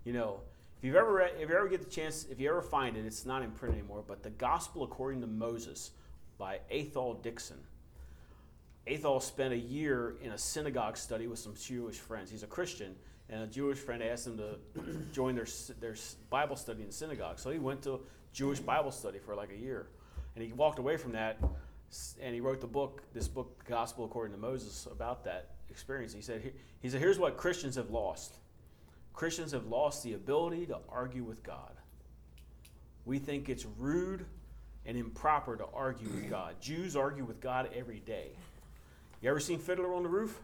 You 0.04 0.12
know, 0.12 0.40
if 0.78 0.84
you've 0.84 0.96
ever 0.96 1.12
read, 1.12 1.32
if 1.38 1.48
you 1.48 1.56
ever 1.56 1.68
get 1.68 1.82
the 1.82 1.90
chance, 1.90 2.26
if 2.30 2.40
you 2.40 2.48
ever 2.48 2.62
find 2.62 2.96
it, 2.96 3.04
it's 3.04 3.26
not 3.26 3.42
in 3.42 3.50
print 3.50 3.74
anymore, 3.74 4.04
but 4.06 4.22
The 4.22 4.30
Gospel 4.30 4.84
According 4.84 5.20
to 5.20 5.26
Moses 5.26 5.90
by 6.38 6.60
Athol 6.70 7.14
Dickson. 7.14 7.58
Athol 8.86 9.20
spent 9.20 9.52
a 9.52 9.58
year 9.58 10.16
in 10.22 10.32
a 10.32 10.38
synagogue 10.38 10.96
study 10.96 11.26
with 11.26 11.38
some 11.38 11.54
Jewish 11.54 11.96
friends. 11.96 12.30
He's 12.30 12.42
a 12.42 12.46
Christian, 12.46 12.94
and 13.28 13.42
a 13.42 13.46
Jewish 13.46 13.78
friend 13.78 14.02
asked 14.02 14.26
him 14.26 14.38
to 14.38 14.56
join 15.12 15.34
their, 15.34 15.46
their 15.80 15.94
Bible 16.30 16.56
study 16.56 16.82
in 16.82 16.90
synagogue. 16.90 17.38
So 17.38 17.50
he 17.50 17.58
went 17.58 17.82
to 17.82 18.00
Jewish 18.32 18.60
Bible 18.60 18.92
study 18.92 19.18
for 19.18 19.34
like 19.34 19.50
a 19.52 19.56
year. 19.56 19.88
And 20.34 20.44
he 20.44 20.52
walked 20.52 20.78
away 20.78 20.96
from 20.96 21.12
that, 21.12 21.38
and 22.20 22.34
he 22.34 22.40
wrote 22.40 22.60
the 22.60 22.66
book, 22.66 23.02
this 23.14 23.28
book, 23.28 23.64
Gospel 23.66 24.04
According 24.04 24.34
to 24.34 24.40
Moses, 24.40 24.86
about 24.90 25.24
that 25.24 25.50
experience. 25.70 26.12
He 26.12 26.20
said, 26.20 26.52
he 26.80 26.88
said, 26.88 27.00
here's 27.00 27.18
what 27.18 27.36
Christians 27.36 27.76
have 27.76 27.90
lost. 27.90 28.36
Christians 29.14 29.52
have 29.52 29.66
lost 29.66 30.04
the 30.04 30.14
ability 30.14 30.66
to 30.66 30.78
argue 30.88 31.24
with 31.24 31.42
God. 31.42 31.72
We 33.04 33.18
think 33.18 33.48
it's 33.48 33.66
rude 33.78 34.26
and 34.86 34.96
improper 34.96 35.56
to 35.56 35.64
argue 35.74 36.08
with 36.08 36.30
God. 36.30 36.54
Jews 36.60 36.94
argue 36.94 37.24
with 37.24 37.40
God 37.40 37.68
every 37.74 38.00
day. 38.00 38.30
You 39.20 39.30
ever 39.30 39.40
seen 39.40 39.58
Fiddler 39.58 39.94
on 39.94 40.02
the 40.02 40.08
Roof? 40.08 40.38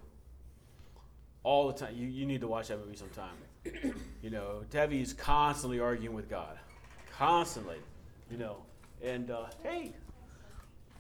All 1.43 1.69
the 1.69 1.75
time. 1.75 1.95
You, 1.95 2.07
you 2.07 2.27
need 2.27 2.41
to 2.41 2.49
watch 2.49 2.69
that 2.69 2.79
movie 2.79 2.97
sometime. 2.97 3.35
you 4.23 4.31
know, 4.31 4.63
Tevye 4.71 5.03
is 5.03 5.13
constantly 5.13 5.79
arguing 5.79 6.17
with 6.17 6.29
God. 6.29 6.59
Constantly. 7.17 7.77
You 8.31 8.39
know. 8.39 8.57
And 9.03 9.31
uh, 9.31 9.47
hey, 9.63 9.93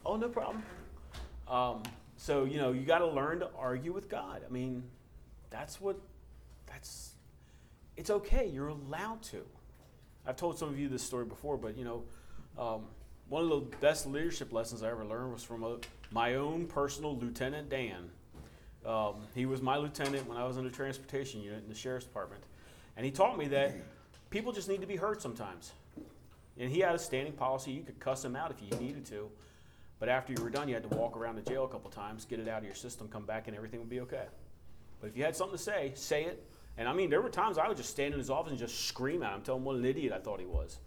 oh, 0.04 0.16
no 0.16 0.28
problem. 0.28 0.62
Um, 1.48 1.82
so, 2.16 2.44
you 2.44 2.58
know, 2.58 2.72
you 2.72 2.82
got 2.82 2.98
to 2.98 3.06
learn 3.06 3.40
to 3.40 3.50
argue 3.58 3.92
with 3.92 4.08
God. 4.08 4.42
I 4.46 4.52
mean, 4.52 4.84
that's 5.50 5.80
what, 5.80 5.98
that's, 6.66 7.12
it's 7.96 8.10
okay. 8.10 8.46
You're 8.46 8.68
allowed 8.68 9.22
to. 9.24 9.42
I've 10.26 10.36
told 10.36 10.58
some 10.58 10.68
of 10.68 10.78
you 10.78 10.88
this 10.88 11.02
story 11.02 11.24
before, 11.24 11.56
but, 11.56 11.76
you 11.76 11.84
know, 11.84 12.02
um, 12.58 12.84
one 13.28 13.42
of 13.42 13.50
the 13.50 13.76
best 13.78 14.06
leadership 14.06 14.52
lessons 14.52 14.82
I 14.82 14.90
ever 14.90 15.04
learned 15.04 15.32
was 15.32 15.42
from 15.42 15.62
a, 15.62 15.78
my 16.10 16.34
own 16.34 16.66
personal 16.66 17.16
Lieutenant 17.16 17.68
Dan. 17.68 18.10
Um, 18.86 19.14
he 19.34 19.46
was 19.46 19.62
my 19.62 19.76
lieutenant 19.76 20.28
when 20.28 20.36
I 20.36 20.44
was 20.44 20.56
in 20.56 20.64
the 20.64 20.70
transportation 20.70 21.40
unit 21.42 21.62
in 21.62 21.68
the 21.68 21.74
sheriff's 21.74 22.04
department. 22.04 22.42
And 22.96 23.04
he 23.04 23.10
taught 23.10 23.38
me 23.38 23.48
that 23.48 23.74
people 24.30 24.52
just 24.52 24.68
need 24.68 24.80
to 24.82 24.86
be 24.86 24.96
heard 24.96 25.20
sometimes. 25.20 25.72
And 26.58 26.70
he 26.70 26.80
had 26.80 26.94
a 26.94 26.98
standing 26.98 27.32
policy. 27.32 27.72
You 27.72 27.82
could 27.82 27.98
cuss 27.98 28.24
him 28.24 28.36
out 28.36 28.50
if 28.50 28.62
you 28.62 28.78
needed 28.78 29.04
to. 29.06 29.30
But 30.04 30.10
after 30.10 30.34
you 30.34 30.42
were 30.42 30.50
done, 30.50 30.68
you 30.68 30.74
had 30.74 30.82
to 30.82 30.94
walk 30.98 31.16
around 31.16 31.36
the 31.36 31.50
jail 31.50 31.64
a 31.64 31.68
couple 31.68 31.90
times, 31.90 32.26
get 32.26 32.38
it 32.38 32.46
out 32.46 32.58
of 32.58 32.66
your 32.66 32.74
system, 32.74 33.08
come 33.08 33.24
back, 33.24 33.48
and 33.48 33.56
everything 33.56 33.80
would 33.80 33.88
be 33.88 34.00
okay. 34.00 34.26
But 35.00 35.06
if 35.06 35.16
you 35.16 35.24
had 35.24 35.34
something 35.34 35.56
to 35.56 35.62
say, 35.62 35.92
say 35.94 36.24
it. 36.24 36.46
And 36.76 36.86
I 36.86 36.92
mean, 36.92 37.08
there 37.08 37.22
were 37.22 37.30
times 37.30 37.56
I 37.56 37.66
would 37.68 37.78
just 37.78 37.88
stand 37.88 38.12
in 38.12 38.20
his 38.20 38.28
office 38.28 38.50
and 38.50 38.58
just 38.58 38.86
scream 38.86 39.22
at 39.22 39.34
him, 39.34 39.40
tell 39.40 39.56
him 39.56 39.64
what 39.64 39.76
an 39.76 39.84
idiot 39.86 40.12
I 40.12 40.18
thought 40.18 40.40
he 40.40 40.44
was. 40.44 40.78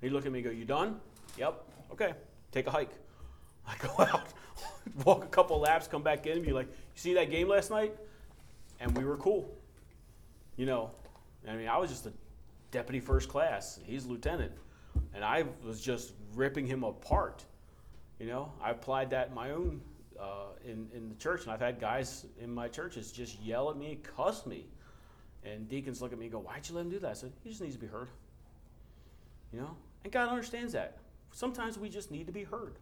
He'd 0.00 0.12
look 0.12 0.24
at 0.24 0.32
me 0.32 0.38
and 0.38 0.48
go, 0.48 0.54
You 0.54 0.64
done? 0.64 0.98
Yep. 1.36 1.62
Okay. 1.92 2.14
Take 2.50 2.66
a 2.66 2.70
hike. 2.70 2.88
I 3.68 3.74
go 3.76 3.90
out, 4.02 4.32
walk 5.04 5.22
a 5.22 5.28
couple 5.28 5.60
laps, 5.60 5.86
come 5.86 6.02
back 6.02 6.24
in, 6.24 6.38
and 6.38 6.42
be 6.42 6.52
like, 6.52 6.68
You 6.68 6.98
see 6.98 7.12
that 7.12 7.30
game 7.30 7.48
last 7.48 7.70
night? 7.70 7.94
and 8.80 8.96
we 8.96 9.04
were 9.04 9.18
cool. 9.18 9.54
You 10.56 10.64
know, 10.64 10.92
I 11.46 11.56
mean, 11.56 11.68
I 11.68 11.76
was 11.76 11.90
just 11.90 12.06
a 12.06 12.12
deputy 12.70 13.00
first 13.00 13.28
class. 13.28 13.78
He's 13.84 14.06
lieutenant, 14.06 14.52
and 15.14 15.22
I 15.22 15.44
was 15.62 15.78
just 15.82 16.14
ripping 16.34 16.66
him 16.66 16.84
apart. 16.84 17.44
You 18.22 18.28
know, 18.28 18.52
I 18.62 18.70
applied 18.70 19.10
that 19.10 19.30
in 19.30 19.34
my 19.34 19.50
own 19.50 19.80
uh, 20.16 20.54
in 20.64 20.86
in 20.94 21.08
the 21.08 21.16
church, 21.16 21.42
and 21.42 21.50
I've 21.50 21.60
had 21.60 21.80
guys 21.80 22.24
in 22.40 22.54
my 22.54 22.68
churches 22.68 23.10
just 23.10 23.42
yell 23.42 23.68
at 23.68 23.76
me, 23.76 23.98
cuss 24.16 24.46
me, 24.46 24.66
and 25.42 25.68
deacons 25.68 26.00
look 26.00 26.12
at 26.12 26.20
me 26.20 26.26
and 26.26 26.32
go, 26.32 26.38
"Why'd 26.38 26.68
you 26.68 26.76
let 26.76 26.82
him 26.82 26.90
do 26.90 27.00
that?" 27.00 27.10
I 27.10 27.14
said, 27.14 27.32
"He 27.42 27.50
just 27.50 27.60
needs 27.60 27.74
to 27.74 27.80
be 27.80 27.88
heard." 27.88 28.10
You 29.52 29.62
know, 29.62 29.76
and 30.04 30.12
God 30.12 30.28
understands 30.28 30.72
that. 30.74 30.98
Sometimes 31.32 31.80
we 31.80 31.88
just 31.88 32.12
need 32.12 32.28
to 32.28 32.32
be 32.32 32.44
heard. 32.44 32.76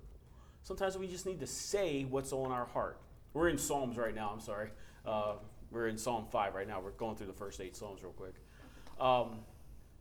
Sometimes 0.63 0.99
we 0.99 1.07
just 1.07 1.25
need 1.25 1.41
to 1.41 1.47
say 1.47 2.05
what's 2.05 2.35
on 2.35 2.53
our 2.53 2.67
heart. 2.67 3.01
We're 3.33 3.49
in 3.49 3.57
Psalms 3.57 3.97
right 3.97 4.15
now. 4.15 4.33
I'm 4.35 4.41
sorry. 4.41 4.69
Uh, 5.07 5.37
we're 5.71 5.89
in 5.89 5.97
Psalm 5.97 6.27
five 6.31 6.55
right 6.55 6.69
now. 6.69 6.83
We're 6.83 6.91
going 6.91 7.17
through 7.17 7.29
the 7.29 7.33
first 7.33 7.63
eight 7.63 7.75
Psalms 7.75 8.03
real 8.03 8.13
quick. 8.13 8.35
Um, 9.01 9.39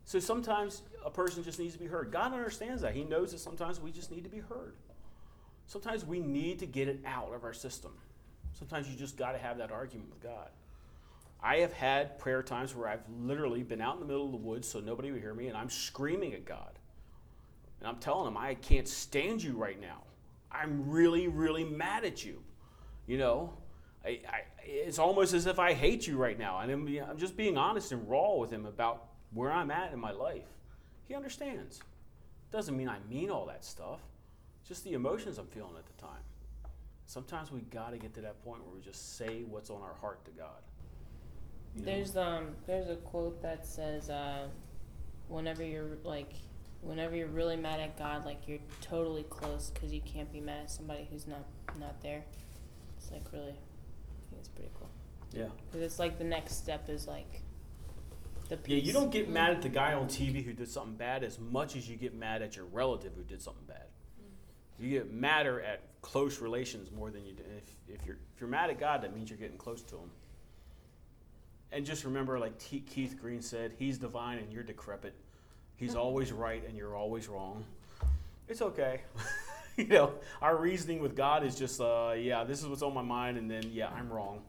so 0.04 0.18
sometimes 0.18 0.82
a 1.02 1.10
person 1.10 1.42
just 1.42 1.58
needs 1.58 1.72
to 1.72 1.80
be 1.80 1.86
heard. 1.86 2.12
God 2.12 2.34
understands 2.34 2.82
that. 2.82 2.94
He 2.94 3.04
knows 3.04 3.32
that 3.32 3.38
sometimes 3.38 3.80
we 3.80 3.90
just 3.90 4.10
need 4.10 4.24
to 4.24 4.30
be 4.30 4.40
heard. 4.40 4.74
Sometimes 5.70 6.04
we 6.04 6.18
need 6.18 6.58
to 6.58 6.66
get 6.66 6.88
it 6.88 6.98
out 7.06 7.32
of 7.32 7.44
our 7.44 7.52
system. 7.52 7.92
Sometimes 8.54 8.88
you 8.88 8.96
just 8.96 9.16
got 9.16 9.32
to 9.32 9.38
have 9.38 9.56
that 9.58 9.70
argument 9.70 10.10
with 10.10 10.20
God. 10.20 10.48
I 11.40 11.58
have 11.58 11.72
had 11.72 12.18
prayer 12.18 12.42
times 12.42 12.74
where 12.74 12.88
I've 12.88 13.08
literally 13.20 13.62
been 13.62 13.80
out 13.80 13.94
in 13.94 14.00
the 14.00 14.06
middle 14.06 14.26
of 14.26 14.32
the 14.32 14.36
woods 14.36 14.66
so 14.66 14.80
nobody 14.80 15.12
would 15.12 15.20
hear 15.20 15.32
me, 15.32 15.46
and 15.46 15.56
I'm 15.56 15.70
screaming 15.70 16.34
at 16.34 16.44
God. 16.44 16.72
And 17.78 17.88
I'm 17.88 17.98
telling 17.98 18.26
him, 18.26 18.36
I 18.36 18.54
can't 18.54 18.88
stand 18.88 19.44
you 19.44 19.52
right 19.52 19.80
now. 19.80 20.02
I'm 20.50 20.90
really, 20.90 21.28
really 21.28 21.62
mad 21.62 22.04
at 22.04 22.24
you. 22.24 22.42
You 23.06 23.18
know, 23.18 23.52
I, 24.04 24.18
I, 24.28 24.40
it's 24.64 24.98
almost 24.98 25.34
as 25.34 25.46
if 25.46 25.60
I 25.60 25.72
hate 25.72 26.04
you 26.04 26.16
right 26.16 26.36
now. 26.36 26.58
And 26.58 26.72
I'm, 26.72 26.98
I'm 27.08 27.16
just 27.16 27.36
being 27.36 27.56
honest 27.56 27.92
and 27.92 28.10
raw 28.10 28.34
with 28.34 28.50
him 28.50 28.66
about 28.66 29.04
where 29.32 29.52
I'm 29.52 29.70
at 29.70 29.92
in 29.92 30.00
my 30.00 30.10
life. 30.10 30.48
He 31.06 31.14
understands. 31.14 31.78
Doesn't 32.50 32.76
mean 32.76 32.88
I 32.88 32.98
mean 33.08 33.30
all 33.30 33.46
that 33.46 33.64
stuff, 33.64 34.00
just 34.70 34.84
the 34.84 34.92
emotions 34.92 35.36
I'm 35.36 35.48
feeling 35.48 35.74
at 35.76 35.84
the 35.84 36.00
time. 36.00 36.22
Sometimes 37.04 37.50
we 37.50 37.62
got 37.62 37.90
to 37.90 37.98
get 37.98 38.14
to 38.14 38.20
that 38.20 38.40
point 38.44 38.64
where 38.64 38.72
we 38.72 38.80
just 38.80 39.16
say 39.18 39.42
what's 39.42 39.68
on 39.68 39.82
our 39.82 39.94
heart 40.00 40.24
to 40.26 40.30
God. 40.30 40.62
You 41.74 41.80
know? 41.80 41.86
There's 41.86 42.16
um 42.16 42.46
there's 42.68 42.88
a 42.88 42.94
quote 42.94 43.42
that 43.42 43.66
says 43.66 44.10
uh, 44.10 44.46
whenever 45.26 45.64
you're 45.64 45.98
like 46.04 46.34
whenever 46.82 47.16
you're 47.16 47.26
really 47.26 47.56
mad 47.56 47.80
at 47.80 47.98
God, 47.98 48.24
like 48.24 48.46
you're 48.46 48.60
totally 48.80 49.24
close 49.24 49.72
because 49.74 49.92
you 49.92 50.02
can't 50.02 50.32
be 50.32 50.40
mad 50.40 50.60
at 50.62 50.70
somebody 50.70 51.04
who's 51.10 51.26
not 51.26 51.44
not 51.80 52.00
there. 52.00 52.22
It's 52.96 53.10
like 53.10 53.24
really, 53.32 53.48
I 53.48 54.30
think 54.30 54.38
it's 54.38 54.48
pretty 54.50 54.70
cool. 54.78 54.90
yeah. 55.32 55.46
Because 55.66 55.82
it's 55.84 55.98
like 55.98 56.16
the 56.16 56.24
next 56.24 56.58
step 56.58 56.88
is 56.88 57.08
like 57.08 57.42
the 58.48 58.56
Yeah, 58.66 58.76
you 58.76 58.92
don't 58.92 59.10
get 59.10 59.28
mad 59.28 59.50
at 59.50 59.62
the 59.62 59.68
guy 59.68 59.94
on 59.94 60.06
TV 60.06 60.44
who 60.44 60.52
did 60.52 60.68
something 60.68 60.94
bad 60.94 61.24
as 61.24 61.40
much 61.40 61.74
as 61.74 61.90
you 61.90 61.96
get 61.96 62.14
mad 62.14 62.40
at 62.40 62.54
your 62.54 62.66
relative 62.66 63.14
who 63.16 63.24
did 63.24 63.42
something 63.42 63.64
bad. 63.66 63.89
You 64.80 64.90
get 64.90 65.12
madder 65.12 65.60
at 65.60 65.82
close 66.02 66.40
relations 66.40 66.90
more 66.90 67.10
than 67.10 67.26
you 67.26 67.32
do. 67.32 67.42
If, 67.56 68.00
if 68.00 68.06
you're 68.06 68.16
if 68.34 68.40
you're 68.40 68.50
mad 68.50 68.70
at 68.70 68.80
God, 68.80 69.02
that 69.02 69.14
means 69.14 69.28
you're 69.28 69.38
getting 69.38 69.58
close 69.58 69.82
to 69.82 69.96
Him. 69.96 70.10
And 71.72 71.84
just 71.84 72.04
remember, 72.04 72.38
like 72.38 72.58
T- 72.58 72.80
Keith 72.80 73.16
Green 73.20 73.42
said, 73.42 73.72
He's 73.78 73.98
divine 73.98 74.38
and 74.38 74.52
you're 74.52 74.62
decrepit. 74.62 75.14
He's 75.76 75.94
always 75.94 76.32
right 76.32 76.62
and 76.66 76.76
you're 76.76 76.96
always 76.96 77.28
wrong. 77.28 77.64
It's 78.48 78.60
okay. 78.60 79.02
you 79.76 79.86
know, 79.86 80.12
our 80.42 80.56
reasoning 80.56 81.00
with 81.00 81.14
God 81.14 81.44
is 81.44 81.54
just, 81.54 81.80
uh, 81.80 82.14
yeah, 82.16 82.44
this 82.44 82.60
is 82.60 82.66
what's 82.66 82.82
on 82.82 82.92
my 82.92 83.02
mind, 83.02 83.38
and 83.38 83.50
then 83.50 83.62
yeah, 83.72 83.88
I'm 83.88 84.10
wrong. 84.10 84.42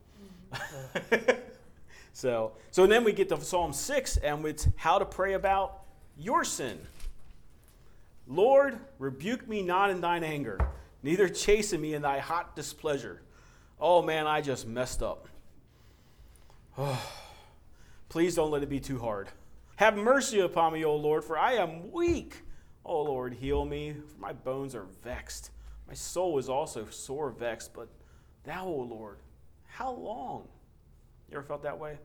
so, 2.13 2.53
so 2.71 2.87
then 2.87 3.03
we 3.03 3.13
get 3.13 3.29
to 3.29 3.39
Psalm 3.39 3.71
six, 3.71 4.17
and 4.17 4.45
it's 4.45 4.67
how 4.75 4.99
to 4.99 5.05
pray 5.05 5.33
about 5.33 5.83
your 6.17 6.43
sin. 6.43 6.79
Lord, 8.31 8.79
rebuke 8.97 9.45
me 9.45 9.61
not 9.61 9.89
in 9.89 9.99
thine 9.99 10.23
anger, 10.23 10.57
neither 11.03 11.27
chasten 11.27 11.81
me 11.81 11.93
in 11.93 12.01
thy 12.01 12.19
hot 12.19 12.55
displeasure. 12.55 13.21
Oh 13.77 14.01
man, 14.01 14.25
I 14.25 14.39
just 14.39 14.65
messed 14.65 15.03
up. 15.03 15.27
Oh, 16.77 17.11
Please 18.09 18.35
don't 18.35 18.51
let 18.51 18.63
it 18.63 18.69
be 18.69 18.79
too 18.79 18.99
hard. 18.99 19.29
Have 19.75 19.97
mercy 19.97 20.39
upon 20.39 20.73
me, 20.73 20.85
O 20.85 20.95
Lord, 20.95 21.23
for 21.23 21.37
I 21.37 21.53
am 21.53 21.91
weak. 21.91 22.43
O 22.85 23.03
Lord, 23.03 23.33
heal 23.33 23.65
me, 23.65 23.93
for 23.93 24.19
my 24.19 24.33
bones 24.33 24.75
are 24.75 24.85
vexed. 25.03 25.51
My 25.87 25.93
soul 25.93 26.37
is 26.37 26.49
also 26.49 26.87
sore 26.89 27.31
vexed, 27.31 27.73
but 27.73 27.87
thou, 28.43 28.65
O 28.65 28.81
Lord, 28.81 29.17
how 29.67 29.91
long? 29.91 30.47
You 31.29 31.37
ever 31.37 31.45
felt 31.45 31.63
that 31.63 31.79
way? 31.79 31.97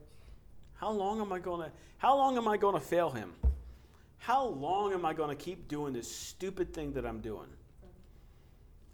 How 0.75 0.91
long 0.91 1.21
am 1.21 1.31
I 1.31 1.39
to 1.39 1.71
how 1.97 2.15
long 2.15 2.37
am 2.37 2.47
I 2.47 2.57
to 2.57 2.79
fail 2.79 3.09
him? 3.09 3.33
How 4.17 4.45
long 4.45 4.93
am 4.93 5.05
I 5.05 5.13
going 5.13 5.29
to 5.29 5.41
keep 5.41 5.67
doing 5.67 5.93
this 5.93 6.11
stupid 6.13 6.73
thing 6.73 6.93
that 6.93 7.05
I'm 7.05 7.21
doing? 7.21 7.47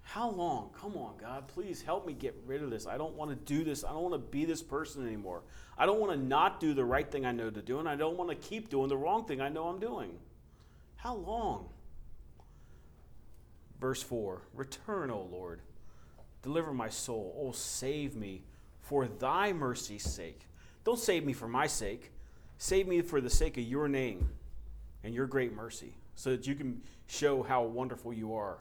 How 0.03 0.29
long? 0.29 0.69
Come 0.79 0.95
on, 0.95 1.15
God, 1.19 1.47
please 1.47 1.81
help 1.81 2.05
me 2.05 2.13
get 2.13 2.35
rid 2.45 2.61
of 2.61 2.69
this. 2.69 2.85
I 2.85 2.97
don't 2.97 3.15
want 3.15 3.31
to 3.31 3.35
do 3.35 3.63
this. 3.63 3.83
I 3.83 3.89
don't 3.89 4.03
want 4.03 4.13
to 4.13 4.19
be 4.19 4.45
this 4.45 4.61
person 4.61 5.07
anymore. 5.07 5.41
I 5.77 5.85
don't 5.85 5.99
want 5.99 6.11
to 6.11 6.23
not 6.23 6.59
do 6.59 6.73
the 6.73 6.85
right 6.85 7.09
thing 7.09 7.25
I 7.25 7.31
know 7.31 7.49
to 7.49 7.61
do, 7.61 7.79
and 7.79 7.89
I 7.89 7.95
don't 7.95 8.15
want 8.15 8.29
to 8.29 8.35
keep 8.35 8.69
doing 8.69 8.89
the 8.89 8.97
wrong 8.97 9.25
thing 9.25 9.41
I 9.41 9.49
know 9.49 9.67
I'm 9.67 9.79
doing. 9.79 10.11
How 10.97 11.15
long? 11.15 11.69
Verse 13.81 14.03
4 14.03 14.41
Return, 14.53 15.09
O 15.09 15.27
Lord. 15.31 15.61
Deliver 16.43 16.73
my 16.73 16.89
soul. 16.89 17.35
Oh, 17.39 17.53
save 17.53 18.15
me 18.15 18.43
for 18.81 19.07
thy 19.07 19.51
mercy's 19.51 20.03
sake. 20.03 20.41
Don't 20.83 20.99
save 20.99 21.25
me 21.25 21.33
for 21.33 21.47
my 21.47 21.65
sake. 21.65 22.11
Save 22.57 22.87
me 22.87 23.01
for 23.01 23.19
the 23.19 23.29
sake 23.29 23.57
of 23.57 23.63
your 23.63 23.87
name 23.87 24.29
and 25.03 25.13
your 25.13 25.27
great 25.27 25.53
mercy, 25.53 25.93
so 26.15 26.31
that 26.31 26.47
you 26.47 26.55
can 26.55 26.81
show 27.07 27.43
how 27.43 27.63
wonderful 27.63 28.13
you 28.13 28.35
are. 28.35 28.57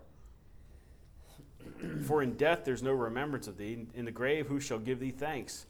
For 2.05 2.23
in 2.23 2.35
death 2.35 2.65
there's 2.65 2.83
no 2.83 2.93
remembrance 2.93 3.47
of 3.47 3.57
thee. 3.57 3.87
In 3.95 4.05
the 4.05 4.11
grave, 4.11 4.47
who 4.47 4.61
shall 4.61 4.79
give 4.79 4.99
thee 4.99 5.11
thanks? 5.11 5.67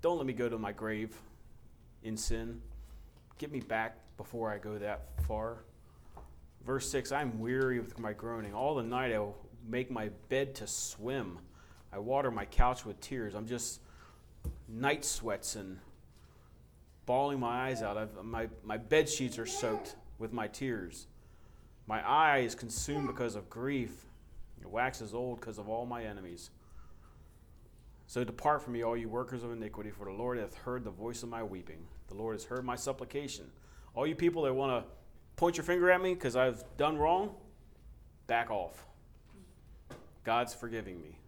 Don't 0.00 0.16
let 0.16 0.26
me 0.26 0.32
go 0.32 0.48
to 0.48 0.58
my 0.58 0.72
grave 0.72 1.16
in 2.02 2.16
sin. 2.16 2.60
Get 3.38 3.52
me 3.52 3.60
back 3.60 3.96
before 4.16 4.50
I 4.50 4.58
go 4.58 4.78
that 4.78 5.02
far. 5.26 5.58
Verse 6.64 6.90
6 6.90 7.12
I'm 7.12 7.38
weary 7.38 7.80
with 7.80 7.98
my 7.98 8.12
groaning. 8.12 8.54
All 8.54 8.74
the 8.74 8.82
night 8.82 9.14
I 9.14 9.24
make 9.66 9.90
my 9.90 10.10
bed 10.28 10.54
to 10.56 10.66
swim. 10.66 11.38
I 11.92 11.98
water 11.98 12.30
my 12.30 12.44
couch 12.44 12.84
with 12.84 13.00
tears. 13.00 13.34
I'm 13.34 13.46
just 13.46 13.80
night 14.68 15.04
sweats 15.04 15.56
and 15.56 15.78
bawling 17.08 17.40
my 17.40 17.68
eyes 17.68 17.80
out. 17.80 17.96
I've, 17.96 18.22
my, 18.22 18.48
my 18.62 18.76
bed 18.76 19.08
sheets 19.08 19.38
are 19.38 19.46
soaked 19.46 19.96
with 20.18 20.34
my 20.34 20.46
tears. 20.46 21.06
My 21.86 22.06
eye 22.06 22.40
is 22.40 22.54
consumed 22.54 23.06
because 23.06 23.34
of 23.34 23.48
grief. 23.48 24.04
It 24.60 24.68
waxes 24.68 25.14
old 25.14 25.40
because 25.40 25.56
of 25.56 25.70
all 25.70 25.86
my 25.86 26.04
enemies. 26.04 26.50
So 28.08 28.24
depart 28.24 28.62
from 28.62 28.74
me, 28.74 28.84
all 28.84 28.94
you 28.94 29.08
workers 29.08 29.42
of 29.42 29.52
iniquity, 29.52 29.90
for 29.90 30.04
the 30.04 30.12
Lord 30.12 30.36
hath 30.38 30.54
heard 30.54 30.84
the 30.84 30.90
voice 30.90 31.22
of 31.22 31.30
my 31.30 31.42
weeping. 31.42 31.78
The 32.08 32.14
Lord 32.14 32.34
has 32.34 32.44
heard 32.44 32.62
my 32.62 32.76
supplication. 32.76 33.46
All 33.94 34.06
you 34.06 34.14
people 34.14 34.42
that 34.42 34.52
want 34.52 34.84
to 34.84 34.90
point 35.36 35.56
your 35.56 35.64
finger 35.64 35.90
at 35.90 36.02
me 36.02 36.12
because 36.12 36.36
I've 36.36 36.62
done 36.76 36.98
wrong, 36.98 37.34
back 38.26 38.50
off. 38.50 38.84
God's 40.24 40.52
forgiving 40.52 41.00
me. 41.00 41.18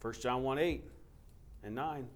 1 0.00 0.14
John 0.22 0.42
1 0.42 0.58
8 0.58 0.84
and 1.64 1.74
9. 1.74 2.08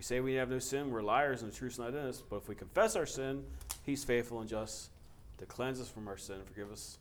We 0.00 0.04
say 0.04 0.20
we 0.20 0.32
have 0.36 0.48
no 0.48 0.58
sin, 0.58 0.90
we're 0.90 1.02
liars, 1.02 1.42
and 1.42 1.52
the 1.52 1.54
truth's 1.54 1.78
not 1.78 1.90
in 1.90 1.96
us. 1.96 2.22
But 2.26 2.36
if 2.36 2.48
we 2.48 2.54
confess 2.54 2.96
our 2.96 3.04
sin, 3.04 3.44
He's 3.84 4.02
faithful 4.02 4.40
and 4.40 4.48
just 4.48 4.88
to 5.36 5.44
cleanse 5.44 5.78
us 5.78 5.90
from 5.90 6.08
our 6.08 6.16
sin, 6.16 6.36
forgive 6.46 6.72
us, 6.72 6.96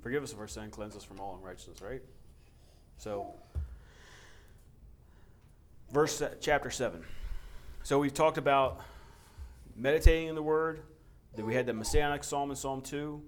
forgive 0.00 0.22
us 0.22 0.32
of 0.32 0.38
our 0.38 0.46
sin, 0.46 0.70
cleanse 0.70 0.94
us 0.94 1.02
from 1.02 1.18
all 1.18 1.34
unrighteousness. 1.34 1.82
Right? 1.82 2.00
So, 2.96 3.34
verse 5.90 6.22
uh, 6.22 6.34
chapter 6.40 6.70
seven. 6.70 7.02
So 7.82 7.98
we've 7.98 8.14
talked 8.14 8.38
about 8.38 8.80
meditating 9.74 10.28
in 10.28 10.36
the 10.36 10.42
Word. 10.42 10.82
Then 11.34 11.46
we 11.46 11.56
had 11.56 11.66
the 11.66 11.72
Messianic 11.72 12.22
Psalm 12.22 12.50
in 12.50 12.56
Psalm 12.56 12.82
two. 12.82 13.20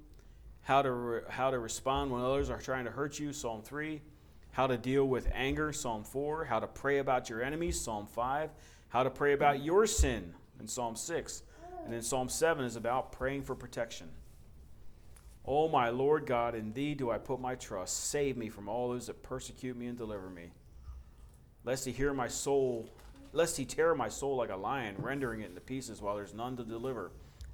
How 0.62 0.82
to 0.82 0.92
re- 0.92 1.20
how 1.28 1.50
to 1.50 1.58
respond 1.58 2.12
when 2.12 2.22
others 2.22 2.48
are 2.48 2.60
trying 2.60 2.84
to 2.84 2.92
hurt 2.92 3.18
you, 3.18 3.32
Psalm 3.32 3.62
three. 3.62 4.02
How 4.52 4.68
to 4.68 4.78
deal 4.78 5.04
with 5.04 5.28
anger, 5.34 5.72
Psalm 5.72 6.04
four. 6.04 6.44
How 6.44 6.60
to 6.60 6.68
pray 6.68 6.98
about 6.98 7.28
your 7.28 7.42
enemies, 7.42 7.80
Psalm 7.80 8.06
five 8.06 8.50
how 8.88 9.02
to 9.02 9.10
pray 9.10 9.32
about 9.32 9.62
your 9.62 9.86
sin 9.86 10.34
in 10.60 10.66
Psalm 10.68 10.96
6. 10.96 11.42
And 11.84 11.92
then 11.92 12.02
Psalm 12.02 12.28
7 12.28 12.64
is 12.64 12.76
about 12.76 13.12
praying 13.12 13.42
for 13.42 13.54
protection. 13.54 14.08
Oh, 15.44 15.68
my 15.68 15.90
Lord 15.90 16.26
God, 16.26 16.54
in 16.56 16.72
thee 16.72 16.94
do 16.94 17.10
I 17.10 17.18
put 17.18 17.40
my 17.40 17.54
trust. 17.54 18.10
Save 18.10 18.36
me 18.36 18.48
from 18.48 18.68
all 18.68 18.88
those 18.88 19.06
that 19.06 19.22
persecute 19.22 19.76
me 19.76 19.86
and 19.86 19.96
deliver 19.96 20.28
me. 20.28 20.50
Lest 21.64 21.84
he 21.84 21.92
hear 21.92 22.12
my 22.12 22.26
soul, 22.26 22.88
lest 23.32 23.56
he 23.56 23.64
tear 23.64 23.94
my 23.94 24.08
soul 24.08 24.36
like 24.36 24.50
a 24.50 24.56
lion, 24.56 24.96
rendering 24.98 25.42
it 25.42 25.50
into 25.50 25.60
pieces 25.60 26.02
while 26.02 26.16
there's 26.16 26.34
none 26.34 26.56
to 26.56 26.64
deliver. 26.64 27.12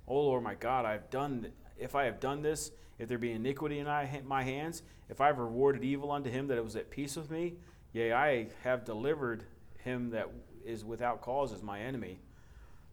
Oh, 0.08 0.22
Lord 0.22 0.42
my 0.42 0.54
God, 0.54 0.86
I 0.86 0.92
have 0.92 1.10
done, 1.10 1.48
if 1.78 1.94
I 1.94 2.04
have 2.04 2.20
done 2.20 2.40
this, 2.40 2.70
if 2.98 3.08
there 3.08 3.18
be 3.18 3.32
iniquity 3.32 3.78
in 3.78 3.86
my 3.86 4.42
hands, 4.42 4.82
if 5.10 5.20
I 5.20 5.26
have 5.26 5.38
rewarded 5.38 5.84
evil 5.84 6.10
unto 6.12 6.30
him 6.30 6.46
that 6.46 6.56
it 6.56 6.64
was 6.64 6.76
at 6.76 6.90
peace 6.90 7.16
with 7.16 7.30
me, 7.30 7.54
yea, 7.92 8.12
I 8.12 8.48
have 8.62 8.84
delivered 8.84 9.44
him 9.84 10.10
that 10.10 10.28
is 10.64 10.84
without 10.84 11.20
cause 11.20 11.52
is 11.52 11.62
my 11.62 11.80
enemy. 11.80 12.18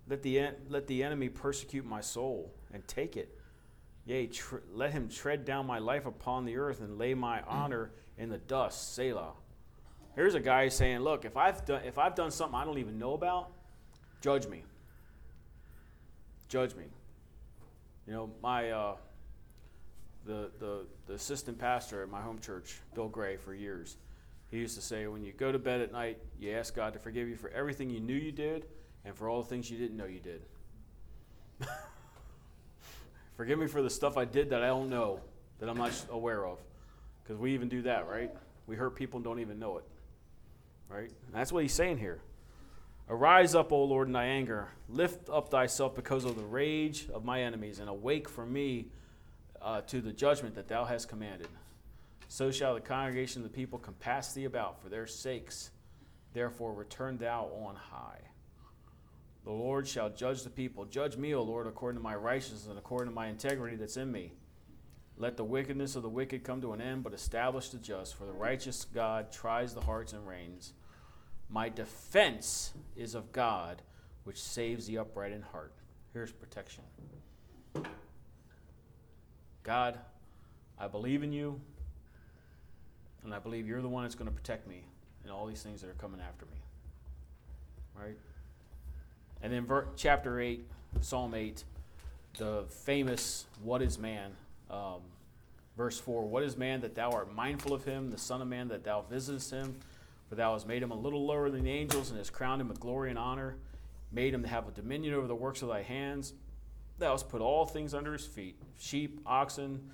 Let 0.08 0.24
the, 0.24 0.40
en- 0.40 0.56
let 0.70 0.88
the 0.88 1.04
enemy 1.04 1.30
persecute 1.30 1.86
my 1.86 2.02
soul 2.02 2.54
and 2.74 2.88
take 2.88 3.16
it. 3.16 3.38
Yea, 4.06 4.28
tr- 4.28 4.58
let 4.74 4.92
him 4.92 5.08
tread 5.08 5.46
down 5.46 5.68
my 5.68 5.80
life 5.80 6.06
upon 6.06 6.46
the 6.46 6.58
earth 6.58 6.82
and 6.82 6.98
lay 6.98 7.14
my 7.14 7.42
honor 7.48 7.92
in 8.18 8.30
the 8.30 8.38
dust. 8.38 8.96
Selah. 8.96 9.34
Here's 10.16 10.36
a 10.36 10.40
guy 10.40 10.68
saying, 10.70 11.00
Look, 11.00 11.26
if 11.26 11.38
I've, 11.38 11.66
done, 11.66 11.84
if 11.86 11.98
I've 11.98 12.16
done 12.16 12.32
something 12.32 12.60
I 12.60 12.66
don't 12.66 12.80
even 12.80 12.98
know 12.98 13.14
about, 13.14 13.52
judge 14.22 14.48
me. 14.48 14.64
Judge 16.48 16.76
me. 16.76 16.86
You 18.08 18.14
know, 18.14 18.30
my. 18.42 18.72
Uh, 18.72 18.96
the, 20.26 20.52
the, 20.60 20.86
the 21.08 21.14
assistant 21.14 21.58
pastor 21.58 22.04
at 22.04 22.10
my 22.10 22.22
home 22.22 22.40
church, 22.40 22.80
Bill 22.94 23.08
Gray, 23.08 23.38
for 23.38 23.54
years, 23.54 23.98
he 24.52 24.58
used 24.58 24.76
to 24.76 24.82
say, 24.82 25.06
when 25.08 25.24
you 25.24 25.32
go 25.32 25.52
to 25.52 25.60
bed 25.60 25.82
at 25.82 25.92
night, 25.92 26.18
you 26.40 26.52
ask 26.52 26.76
God 26.76 26.94
to 26.94 27.00
forgive 27.00 27.28
you 27.28 27.36
for 27.36 27.50
everything 27.50 27.90
you 27.90 28.00
knew 28.00 28.16
you 28.16 28.32
did 28.32 28.66
and 29.06 29.16
for 29.16 29.30
all 29.30 29.42
the 29.42 29.48
things 29.48 29.70
you 29.70 29.78
didn't 29.78 29.98
know 29.98 30.06
you 30.06 30.20
did. 30.20 30.42
Forgive 33.36 33.60
me 33.60 33.68
for 33.68 33.82
the 33.82 33.90
stuff 33.90 34.18
I 34.18 34.26
did 34.26 34.50
that 34.50 34.64
I 34.64 34.68
don't 34.68 34.90
know, 34.90 35.22
that 35.60 35.70
I'm 35.70 35.78
not 35.78 35.94
aware 36.12 36.46
of. 36.46 36.60
Because 37.24 37.38
we 37.38 37.54
even 37.54 37.70
do 37.70 37.84
that, 37.84 38.08
right? 38.08 38.32
We 38.68 38.76
hurt 38.76 38.96
people 38.96 39.18
and 39.18 39.24
don't 39.24 39.40
even 39.40 39.60
know 39.60 39.78
it. 39.78 39.86
Right? 40.90 41.10
And 41.10 41.34
that's 41.34 41.52
what 41.52 41.64
he's 41.64 41.74
saying 41.74 42.00
here. 42.00 42.20
Arise 43.08 43.56
up, 43.56 43.72
O 43.72 43.84
Lord, 43.84 44.08
in 44.08 44.14
thy 44.14 44.26
anger. 44.26 44.70
Lift 44.88 45.30
up 45.30 45.50
thyself 45.50 45.96
because 45.96 46.26
of 46.26 46.36
the 46.36 46.44
rage 46.44 47.08
of 47.14 47.24
my 47.24 47.42
enemies, 47.42 47.80
and 47.80 47.90
awake 47.90 48.30
for 48.30 48.46
me 48.46 48.88
uh, 49.62 49.82
to 49.82 50.02
the 50.02 50.12
judgment 50.12 50.56
that 50.56 50.68
thou 50.68 50.86
hast 50.86 51.08
commanded. 51.08 51.48
So 52.30 52.52
shall 52.52 52.76
the 52.76 52.80
congregation 52.80 53.44
of 53.44 53.52
the 53.52 53.56
people 53.56 53.80
compass 53.80 54.34
thee 54.34 54.46
about 54.46 54.82
for 54.82 54.88
their 54.88 55.08
sakes. 55.08 55.72
Therefore, 56.32 56.74
return 56.74 57.18
thou 57.18 57.50
on 57.66 57.76
high. 57.76 58.22
The 59.44 59.52
Lord 59.52 59.88
shall 59.88 60.12
judge 60.12 60.44
the 60.44 60.50
people. 60.52 60.86
Judge 60.86 61.18
me, 61.18 61.34
O 61.34 61.42
Lord, 61.42 61.66
according 61.66 61.98
to 62.00 62.04
my 62.04 62.16
righteousness 62.16 62.68
and 62.68 62.78
according 62.78 63.10
to 63.10 63.16
my 63.16 63.28
integrity 63.28 63.76
that's 63.76 63.98
in 63.98 64.12
me. 64.12 64.34
Let 65.18 65.38
the 65.38 65.44
wickedness 65.44 65.96
of 65.96 66.04
the 66.04 66.10
wicked 66.10 66.44
come 66.44 66.62
to 66.62 66.72
an 66.74 66.82
end, 66.82 67.04
but 67.04 67.16
establish 67.16 67.70
the 67.70 67.78
just. 67.78 68.16
For 68.16 68.26
the 68.26 68.32
righteous 68.32 68.86
God 68.86 69.32
tries 69.32 69.74
the 69.74 69.82
hearts 69.82 70.14
and 70.14 70.26
reins. 70.28 70.74
My 71.50 71.68
defense 71.68 72.74
is 72.96 73.16
of 73.16 73.32
God, 73.32 73.82
which 74.24 74.40
saves 74.40 74.86
the 74.86 75.00
upright 75.00 75.32
in 75.32 75.42
heart. 75.42 75.74
Here's 76.14 76.32
protection. 76.32 76.84
God, 79.64 79.98
I 80.78 80.88
believe 80.88 81.24
in 81.24 81.34
you, 81.34 81.60
and 83.24 83.34
I 83.34 83.40
believe 83.40 83.68
you're 83.68 83.82
the 83.82 83.90
one 83.90 84.04
that's 84.04 84.16
going 84.16 84.30
to 84.30 84.36
protect 84.36 84.68
me 84.68 84.84
and 85.24 85.32
all 85.32 85.46
these 85.46 85.62
things 85.62 85.82
that 85.82 85.90
are 85.90 85.96
coming 85.96 86.22
after 86.22 86.46
me. 86.46 86.58
Right? 88.00 88.18
And 89.42 89.54
then 89.54 89.66
ver- 89.66 89.88
chapter 89.96 90.40
8, 90.40 90.66
Psalm 91.02 91.34
8, 91.34 91.64
the 92.38 92.66
famous 92.70 93.46
What 93.64 93.82
is 93.82 93.98
Man? 93.98 94.32
Um, 94.70 95.02
verse 95.78 96.00
4 96.00 96.28
What 96.28 96.44
is 96.44 96.58
man 96.58 96.82
that 96.82 96.96
thou 96.96 97.12
art 97.12 97.34
mindful 97.34 97.74
of 97.74 97.86
him, 97.86 98.12
the 98.12 98.18
Son 98.18 98.42
of 98.42 98.48
Man 98.48 98.68
that 98.68 98.84
thou 98.84 99.02
visitest 99.10 99.52
him? 99.52 99.76
For 100.30 100.36
thou 100.36 100.54
hast 100.54 100.68
made 100.68 100.84
him 100.84 100.92
a 100.92 100.96
little 100.96 101.26
lower 101.26 101.50
than 101.50 101.64
the 101.64 101.72
angels, 101.72 102.10
and 102.10 102.18
hast 102.20 102.34
crowned 102.34 102.62
him 102.62 102.68
with 102.68 102.80
glory 102.80 103.10
and 103.10 103.18
honor, 103.18 103.56
made 104.12 104.34
him 104.34 104.44
to 104.44 104.48
have 104.48 104.68
a 104.68 104.72
dominion 104.72 105.16
over 105.16 105.26
the 105.26 105.36
works 105.36 105.64
of 105.64 105.70
thy 105.70 105.82
hands. 105.82 106.34
Thou 107.00 107.12
hast 107.12 107.30
put 107.30 107.42
all 107.42 107.66
things 107.66 107.94
under 107.94 108.14
his 108.14 108.28
feet 108.28 108.56
sheep, 108.78 109.22
oxen, 109.26 109.90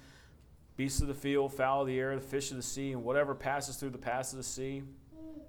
beasts 0.77 1.01
of 1.01 1.07
the 1.07 1.13
field, 1.13 1.53
fowl 1.53 1.81
of 1.81 1.87
the 1.87 1.99
air, 1.99 2.15
the 2.15 2.21
fish 2.21 2.51
of 2.51 2.57
the 2.57 2.63
sea, 2.63 2.91
and 2.91 3.03
whatever 3.03 3.33
passes 3.33 3.77
through 3.77 3.91
the 3.91 3.97
paths 3.97 4.33
of 4.33 4.37
the 4.37 4.43
sea. 4.43 4.83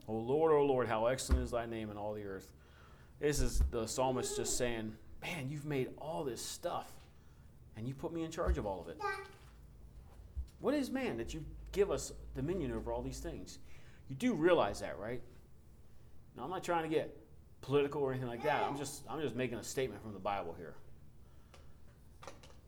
O 0.08 0.14
Lord, 0.14 0.52
O 0.52 0.64
Lord, 0.64 0.86
how 0.86 1.06
excellent 1.06 1.42
is 1.42 1.50
thy 1.50 1.66
name 1.66 1.90
in 1.90 1.96
all 1.96 2.14
the 2.14 2.24
earth. 2.24 2.52
This 3.18 3.40
is 3.40 3.62
the 3.70 3.86
psalmist 3.86 4.36
just 4.36 4.56
saying, 4.56 4.94
Man, 5.22 5.48
you've 5.50 5.64
made 5.64 5.88
all 5.98 6.22
this 6.22 6.40
stuff, 6.40 6.92
and 7.76 7.88
you 7.88 7.94
put 7.94 8.12
me 8.12 8.22
in 8.22 8.30
charge 8.30 8.58
of 8.58 8.66
all 8.66 8.80
of 8.80 8.88
it. 8.88 9.00
What 10.60 10.74
is 10.74 10.90
man 10.90 11.16
that 11.16 11.34
you 11.34 11.44
give 11.72 11.90
us 11.90 12.12
dominion 12.34 12.72
over 12.72 12.92
all 12.92 13.02
these 13.02 13.18
things? 13.18 13.58
You 14.08 14.14
do 14.14 14.34
realize 14.34 14.80
that, 14.80 14.98
right? 14.98 15.20
Now, 16.36 16.44
I'm 16.44 16.50
not 16.50 16.62
trying 16.62 16.82
to 16.84 16.88
get 16.88 17.16
political 17.60 18.02
or 18.02 18.12
anything 18.12 18.28
like 18.28 18.44
that. 18.44 18.62
I'm 18.62 18.76
just, 18.76 19.02
I'm 19.08 19.20
just 19.20 19.34
making 19.34 19.58
a 19.58 19.64
statement 19.64 20.02
from 20.02 20.12
the 20.12 20.20
Bible 20.20 20.54
here. 20.56 20.74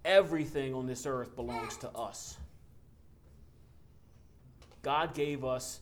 Everything 0.04 0.74
on 0.74 0.86
this 0.86 1.06
earth 1.06 1.36
belongs 1.36 1.76
to 1.78 1.90
us. 1.90 2.38
God 4.82 5.14
gave 5.14 5.44
us 5.44 5.80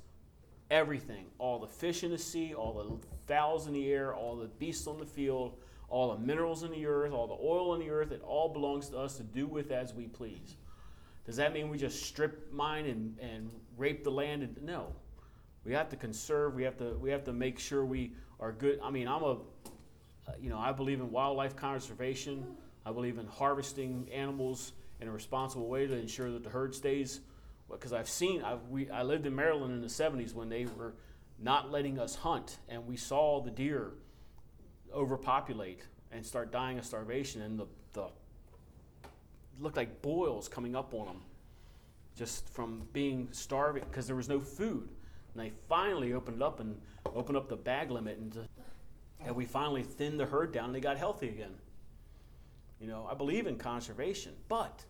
everything 0.71 1.27
all 1.39 1.59
the 1.59 1.69
fish 1.69 2.03
in 2.03 2.11
the 2.11 2.19
sea, 2.19 2.55
all 2.55 2.73
the 2.73 3.07
fowls 3.33 3.67
in 3.67 3.73
the 3.73 3.91
air, 3.91 4.15
all 4.15 4.37
the 4.37 4.47
beasts 4.47 4.87
on 4.87 4.99
the 4.99 5.07
field, 5.07 5.57
all 5.89 6.15
the 6.15 6.19
minerals 6.19 6.63
in 6.63 6.71
the 6.71 6.87
earth, 6.87 7.13
all 7.13 7.27
the 7.27 7.39
oil 7.41 7.75
in 7.75 7.81
the 7.81 7.91
earth. 7.91 8.11
It 8.11 8.23
all 8.23 8.49
belongs 8.49 8.89
to 8.91 8.99
us 8.99 9.17
to 9.17 9.23
do 9.23 9.47
with 9.47 9.71
as 9.71 9.95
we 9.95 10.07
please. 10.07 10.57
Does 11.25 11.37
that 11.37 11.53
mean 11.53 11.69
we 11.69 11.79
just 11.79 12.05
strip 12.05 12.53
mine 12.53 12.87
and, 12.87 13.19
and 13.21 13.51
rape 13.77 14.05
the 14.05 14.11
land? 14.11 14.43
And, 14.43 14.63
no. 14.63 14.93
We 15.65 15.73
have 15.73 15.89
to 15.91 15.97
conserve. 15.97 16.55
We 16.55 16.63
have 16.63 16.77
to, 16.79 16.97
we 16.99 17.11
have 17.11 17.25
to 17.25 17.33
make 17.33 17.59
sure 17.59 17.85
we 17.85 18.13
are 18.39 18.53
good. 18.53 18.79
I 18.83 18.91
mean, 18.91 19.09
I'm 19.09 19.23
a, 19.23 19.33
uh, 19.33 20.33
you 20.41 20.49
know, 20.49 20.59
I 20.59 20.73
believe 20.73 21.01
in 21.01 21.11
wildlife 21.11 21.57
conservation. 21.57 22.47
I 22.85 22.93
believe 22.93 23.19
in 23.19 23.27
harvesting 23.27 24.09
animals 24.13 24.73
in 25.01 25.09
a 25.09 25.11
responsible 25.11 25.67
way 25.67 25.89
to 25.89 25.95
ensure 25.95 26.31
that 26.31 26.45
the 26.45 26.51
herd 26.51 26.75
stays. 26.75 27.21
Because 27.71 27.93
I've 27.93 28.09
seen, 28.09 28.43
I've, 28.43 28.63
we, 28.69 28.91
I 28.91 29.03
lived 29.03 29.27
in 29.27 29.35
Maryland 29.35 29.75
in 29.75 29.81
the 29.81 29.89
70s 29.89 30.35
when 30.35 30.49
they 30.49 30.67
were 30.67 30.95
not 31.39 31.71
letting 31.71 31.99
us 31.99 32.15
hunt, 32.15 32.59
and 32.69 32.87
we 32.87 32.97
saw 32.97 33.41
the 33.41 33.51
deer 33.51 33.93
overpopulate 34.93 35.83
and 36.13 36.25
start 36.25 36.53
dying 36.53 36.79
of 36.79 36.85
starvation, 36.85 37.43
and 37.43 37.59
the, 37.59 37.67
the 37.93 38.09
looked 39.61 39.77
like 39.77 40.01
boils 40.03 40.49
coming 40.49 40.77
up 40.77 40.95
on 40.95 41.07
them 41.07 41.21
just 42.17 42.49
from 42.49 42.83
being 42.93 43.29
starving 43.33 43.85
because 43.91 44.07
there 44.07 44.17
was 44.17 44.29
no 44.29 44.41
food. 44.41 44.89
And 45.35 45.45
they 45.45 45.53
finally 45.69 46.15
opened 46.15 46.43
up 46.43 46.61
and 46.61 46.81
opened 47.15 47.37
up 47.37 47.49
the 47.49 47.57
bag 47.57 47.91
limit, 47.91 48.19
and, 48.19 48.49
and 49.25 49.37
we 49.37 49.45
finally 49.45 49.83
thinned 49.83 50.19
the 50.19 50.27
herd 50.27 50.53
down, 50.53 50.67
and 50.67 50.75
they 50.75 50.81
got 50.81 50.97
healthy 50.97 51.29
again. 51.29 51.55
You 52.81 52.87
know, 52.87 53.09
I 53.11 53.15
believe 53.15 53.47
in 53.47 53.57
conservation, 53.57 54.33
but 54.49 54.85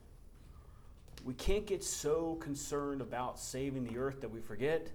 we 1.27 1.35
can't 1.35 1.67
get 1.67 1.83
so 1.83 2.37
concerned 2.37 3.01
about 3.01 3.37
saving 3.37 3.83
the 3.83 3.99
earth 3.99 4.21
that 4.21 4.31
we 4.31 4.39
forget 4.39 4.93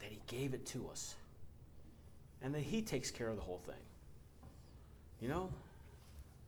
that 0.00 0.10
He 0.10 0.20
gave 0.26 0.52
it 0.52 0.66
to 0.66 0.88
us 0.88 1.14
and 2.42 2.52
that 2.52 2.62
He 2.62 2.82
takes 2.82 3.12
care 3.12 3.28
of 3.28 3.36
the 3.36 3.42
whole 3.42 3.62
thing. 3.64 3.76
You 5.20 5.28
know, 5.28 5.50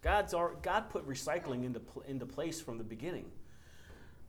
God's 0.03 0.35
our, 0.35 0.57
God 0.63 0.91
put 0.91 1.09
recycling 1.09 1.65
into, 1.65 1.81
into 2.09 2.27
place 2.27 2.61
from 2.61 2.77
the 2.77 2.83
beginning. 2.83 3.27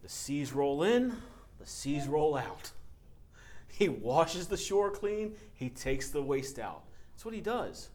The 0.04 0.10
seas 0.10 0.54
roll 0.54 0.84
in, 0.84 1.14
the 1.60 1.66
seas 1.66 2.08
roll 2.08 2.38
out. 2.38 2.72
He 3.74 3.88
washes 3.88 4.48
the 4.48 4.58
shore 4.58 4.92
clean, 4.92 5.34
He 5.54 5.70
takes 5.70 6.10
the 6.10 6.22
waste 6.22 6.60
out. 6.60 6.84
That's 7.14 7.26
what 7.26 7.34
He 7.34 7.42
does. 7.42 7.90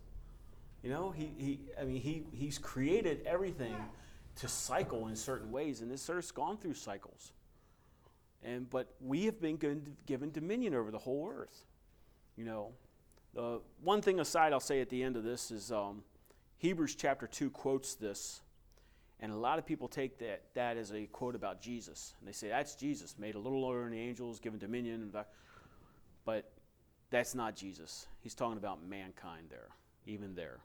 You 0.83 0.90
know, 0.90 1.11
he, 1.11 1.31
he 1.38 1.61
I 1.81 1.85
mean 1.85 2.01
he 2.01 2.25
he's 2.33 2.59
created 2.59 3.23
everything 3.27 3.77
to 4.37 4.49
cycle 4.49 5.09
in 5.09 5.16
certain 5.16 5.51
ways, 5.51 5.81
and 5.81 5.90
this 5.90 6.09
earth's 6.11 6.31
gone 6.31 6.59
through 6.59 6.75
cycles. 6.75 7.33
And 8.44 8.68
but 8.68 8.94
we 9.01 9.25
have 9.25 9.40
been 9.40 9.57
given, 9.57 9.96
given 10.07 10.31
dominion 10.31 10.75
over 10.75 10.90
the 10.90 10.99
whole 10.99 11.31
earth. 11.35 11.64
You 12.37 12.44
know, 12.44 12.72
the 13.35 13.61
one 13.83 14.03
thing 14.03 14.20
aside 14.20 14.53
I'll 14.53 14.61
say 14.61 14.81
at 14.81 14.90
the 14.90 15.03
end 15.03 15.16
of 15.16 15.25
this 15.25 15.51
is 15.51 15.72
um, 15.72 16.03
Hebrews 16.59 16.94
chapter 16.94 17.27
two 17.27 17.51
quotes 17.51 17.94
this, 17.94 18.42
and 19.20 19.33
a 19.33 19.37
lot 19.37 19.59
of 19.59 19.66
people 19.66 19.88
take 19.88 20.18
that 20.18 20.42
that 20.55 20.77
as 20.77 20.92
a 20.92 21.07
quote 21.07 21.35
about 21.35 21.61
Jesus, 21.61 22.14
and 22.20 22.29
they 22.29 22.33
say 22.33 22.49
that's 22.49 22.75
Jesus, 22.75 23.16
made 23.18 23.35
a 23.35 23.38
little 23.38 23.61
lower 23.62 23.83
than 23.83 23.92
the 23.92 24.01
angels, 24.01 24.38
given 24.38 24.59
dominion, 24.59 25.11
but 26.25 26.53
that's 27.11 27.35
not 27.35 27.57
Jesus. 27.57 28.07
He's 28.20 28.35
talking 28.35 28.59
about 28.59 28.87
mankind 28.87 29.46
there, 29.49 29.68
even 30.07 30.35
there. 30.35 30.59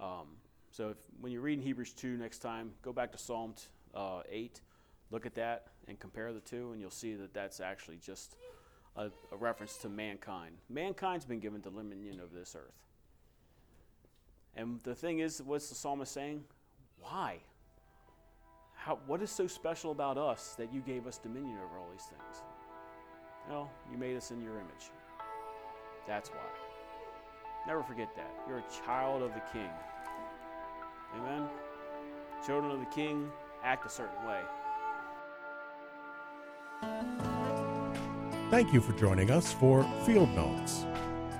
Um, 0.00 0.36
so 0.76 0.90
if, 0.90 0.98
when 1.22 1.32
you're 1.32 1.40
reading 1.40 1.64
Hebrews 1.64 1.94
2 1.94 2.18
next 2.18 2.40
time, 2.40 2.70
go 2.82 2.92
back 2.92 3.10
to 3.12 3.16
Psalm 3.16 3.54
uh, 3.94 4.20
8, 4.30 4.60
look 5.10 5.24
at 5.24 5.34
that, 5.36 5.68
and 5.88 5.98
compare 5.98 6.34
the 6.34 6.40
two, 6.40 6.72
and 6.72 6.82
you'll 6.82 6.90
see 6.90 7.14
that 7.14 7.32
that's 7.32 7.60
actually 7.60 7.96
just 7.96 8.36
a, 8.94 9.10
a 9.32 9.36
reference 9.38 9.78
to 9.78 9.88
mankind. 9.88 10.54
Mankind's 10.68 11.24
been 11.24 11.40
given 11.40 11.62
dominion 11.62 12.20
over 12.22 12.38
this 12.38 12.54
earth. 12.54 12.74
And 14.54 14.78
the 14.82 14.94
thing 14.94 15.20
is, 15.20 15.40
what's 15.40 15.70
the 15.70 15.74
psalmist 15.74 16.12
saying? 16.12 16.44
Why? 17.00 17.38
How, 18.74 18.98
what 19.06 19.22
is 19.22 19.30
so 19.30 19.46
special 19.46 19.92
about 19.92 20.18
us 20.18 20.56
that 20.58 20.74
you 20.74 20.82
gave 20.82 21.06
us 21.06 21.16
dominion 21.16 21.56
over 21.56 21.78
all 21.78 21.88
these 21.90 22.04
things? 22.04 22.42
Well, 23.48 23.70
you 23.90 23.96
made 23.96 24.18
us 24.18 24.30
in 24.30 24.42
your 24.42 24.56
image. 24.56 24.90
That's 26.06 26.28
why. 26.28 26.36
Never 27.66 27.82
forget 27.82 28.14
that. 28.16 28.30
You're 28.46 28.58
a 28.58 28.84
child 28.84 29.22
of 29.22 29.32
the 29.32 29.42
king. 29.54 29.70
Amen? 31.18 31.48
Children 32.46 32.72
of 32.72 32.80
the 32.80 32.86
king 32.86 33.30
act 33.62 33.86
a 33.86 33.88
certain 33.88 34.26
way. 34.26 34.40
Thank 38.50 38.72
you 38.72 38.80
for 38.80 38.92
joining 38.92 39.30
us 39.30 39.52
for 39.52 39.84
Field 40.04 40.30
Notes. 40.30 40.84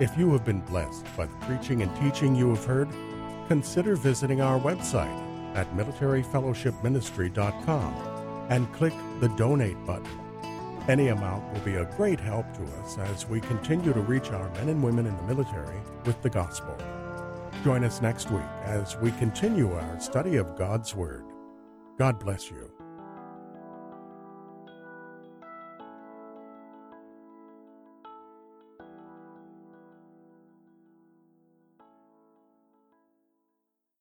If 0.01 0.19
you 0.19 0.33
have 0.33 0.45
been 0.45 0.61
blessed 0.61 1.07
by 1.17 1.27
the 1.27 1.37
preaching 1.47 1.83
and 1.83 1.95
teaching 1.97 2.35
you 2.35 2.51
have 2.51 2.65
heard, 2.65 2.89
consider 3.49 3.95
visiting 3.97 4.41
our 4.41 4.59
website 4.59 5.23
at 5.55 5.73
militaryfellowshipministry.com 5.77 8.47
and 8.51 8.73
click 8.73 8.95
the 9.21 9.29
donate 9.31 9.85
button. 9.87 10.07
Any 10.89 11.09
amount 11.09 11.53
will 11.53 11.61
be 11.61 11.75
a 11.77 11.85
great 11.97 12.21
help 12.21 12.47
to 12.55 12.63
us 12.81 12.99
as 12.99 13.29
we 13.29 13.41
continue 13.41 13.93
to 13.93 14.01
reach 14.01 14.31
our 14.31 14.49
men 14.51 14.69
and 14.69 14.81
women 14.83 15.07
in 15.07 15.17
the 15.17 15.23
military 15.23 15.81
with 16.05 16.21
the 16.23 16.31
gospel. 16.31 16.77
Join 17.67 17.83
us 17.83 18.01
next 18.01 18.31
week 18.31 18.45
as 18.63 18.97
we 18.99 19.11
continue 19.11 19.73
our 19.73 19.99
study 19.99 20.37
of 20.37 20.55
God's 20.57 20.95
Word. 20.95 21.25
God 21.99 22.21
bless 22.21 22.49
you. 22.49 22.76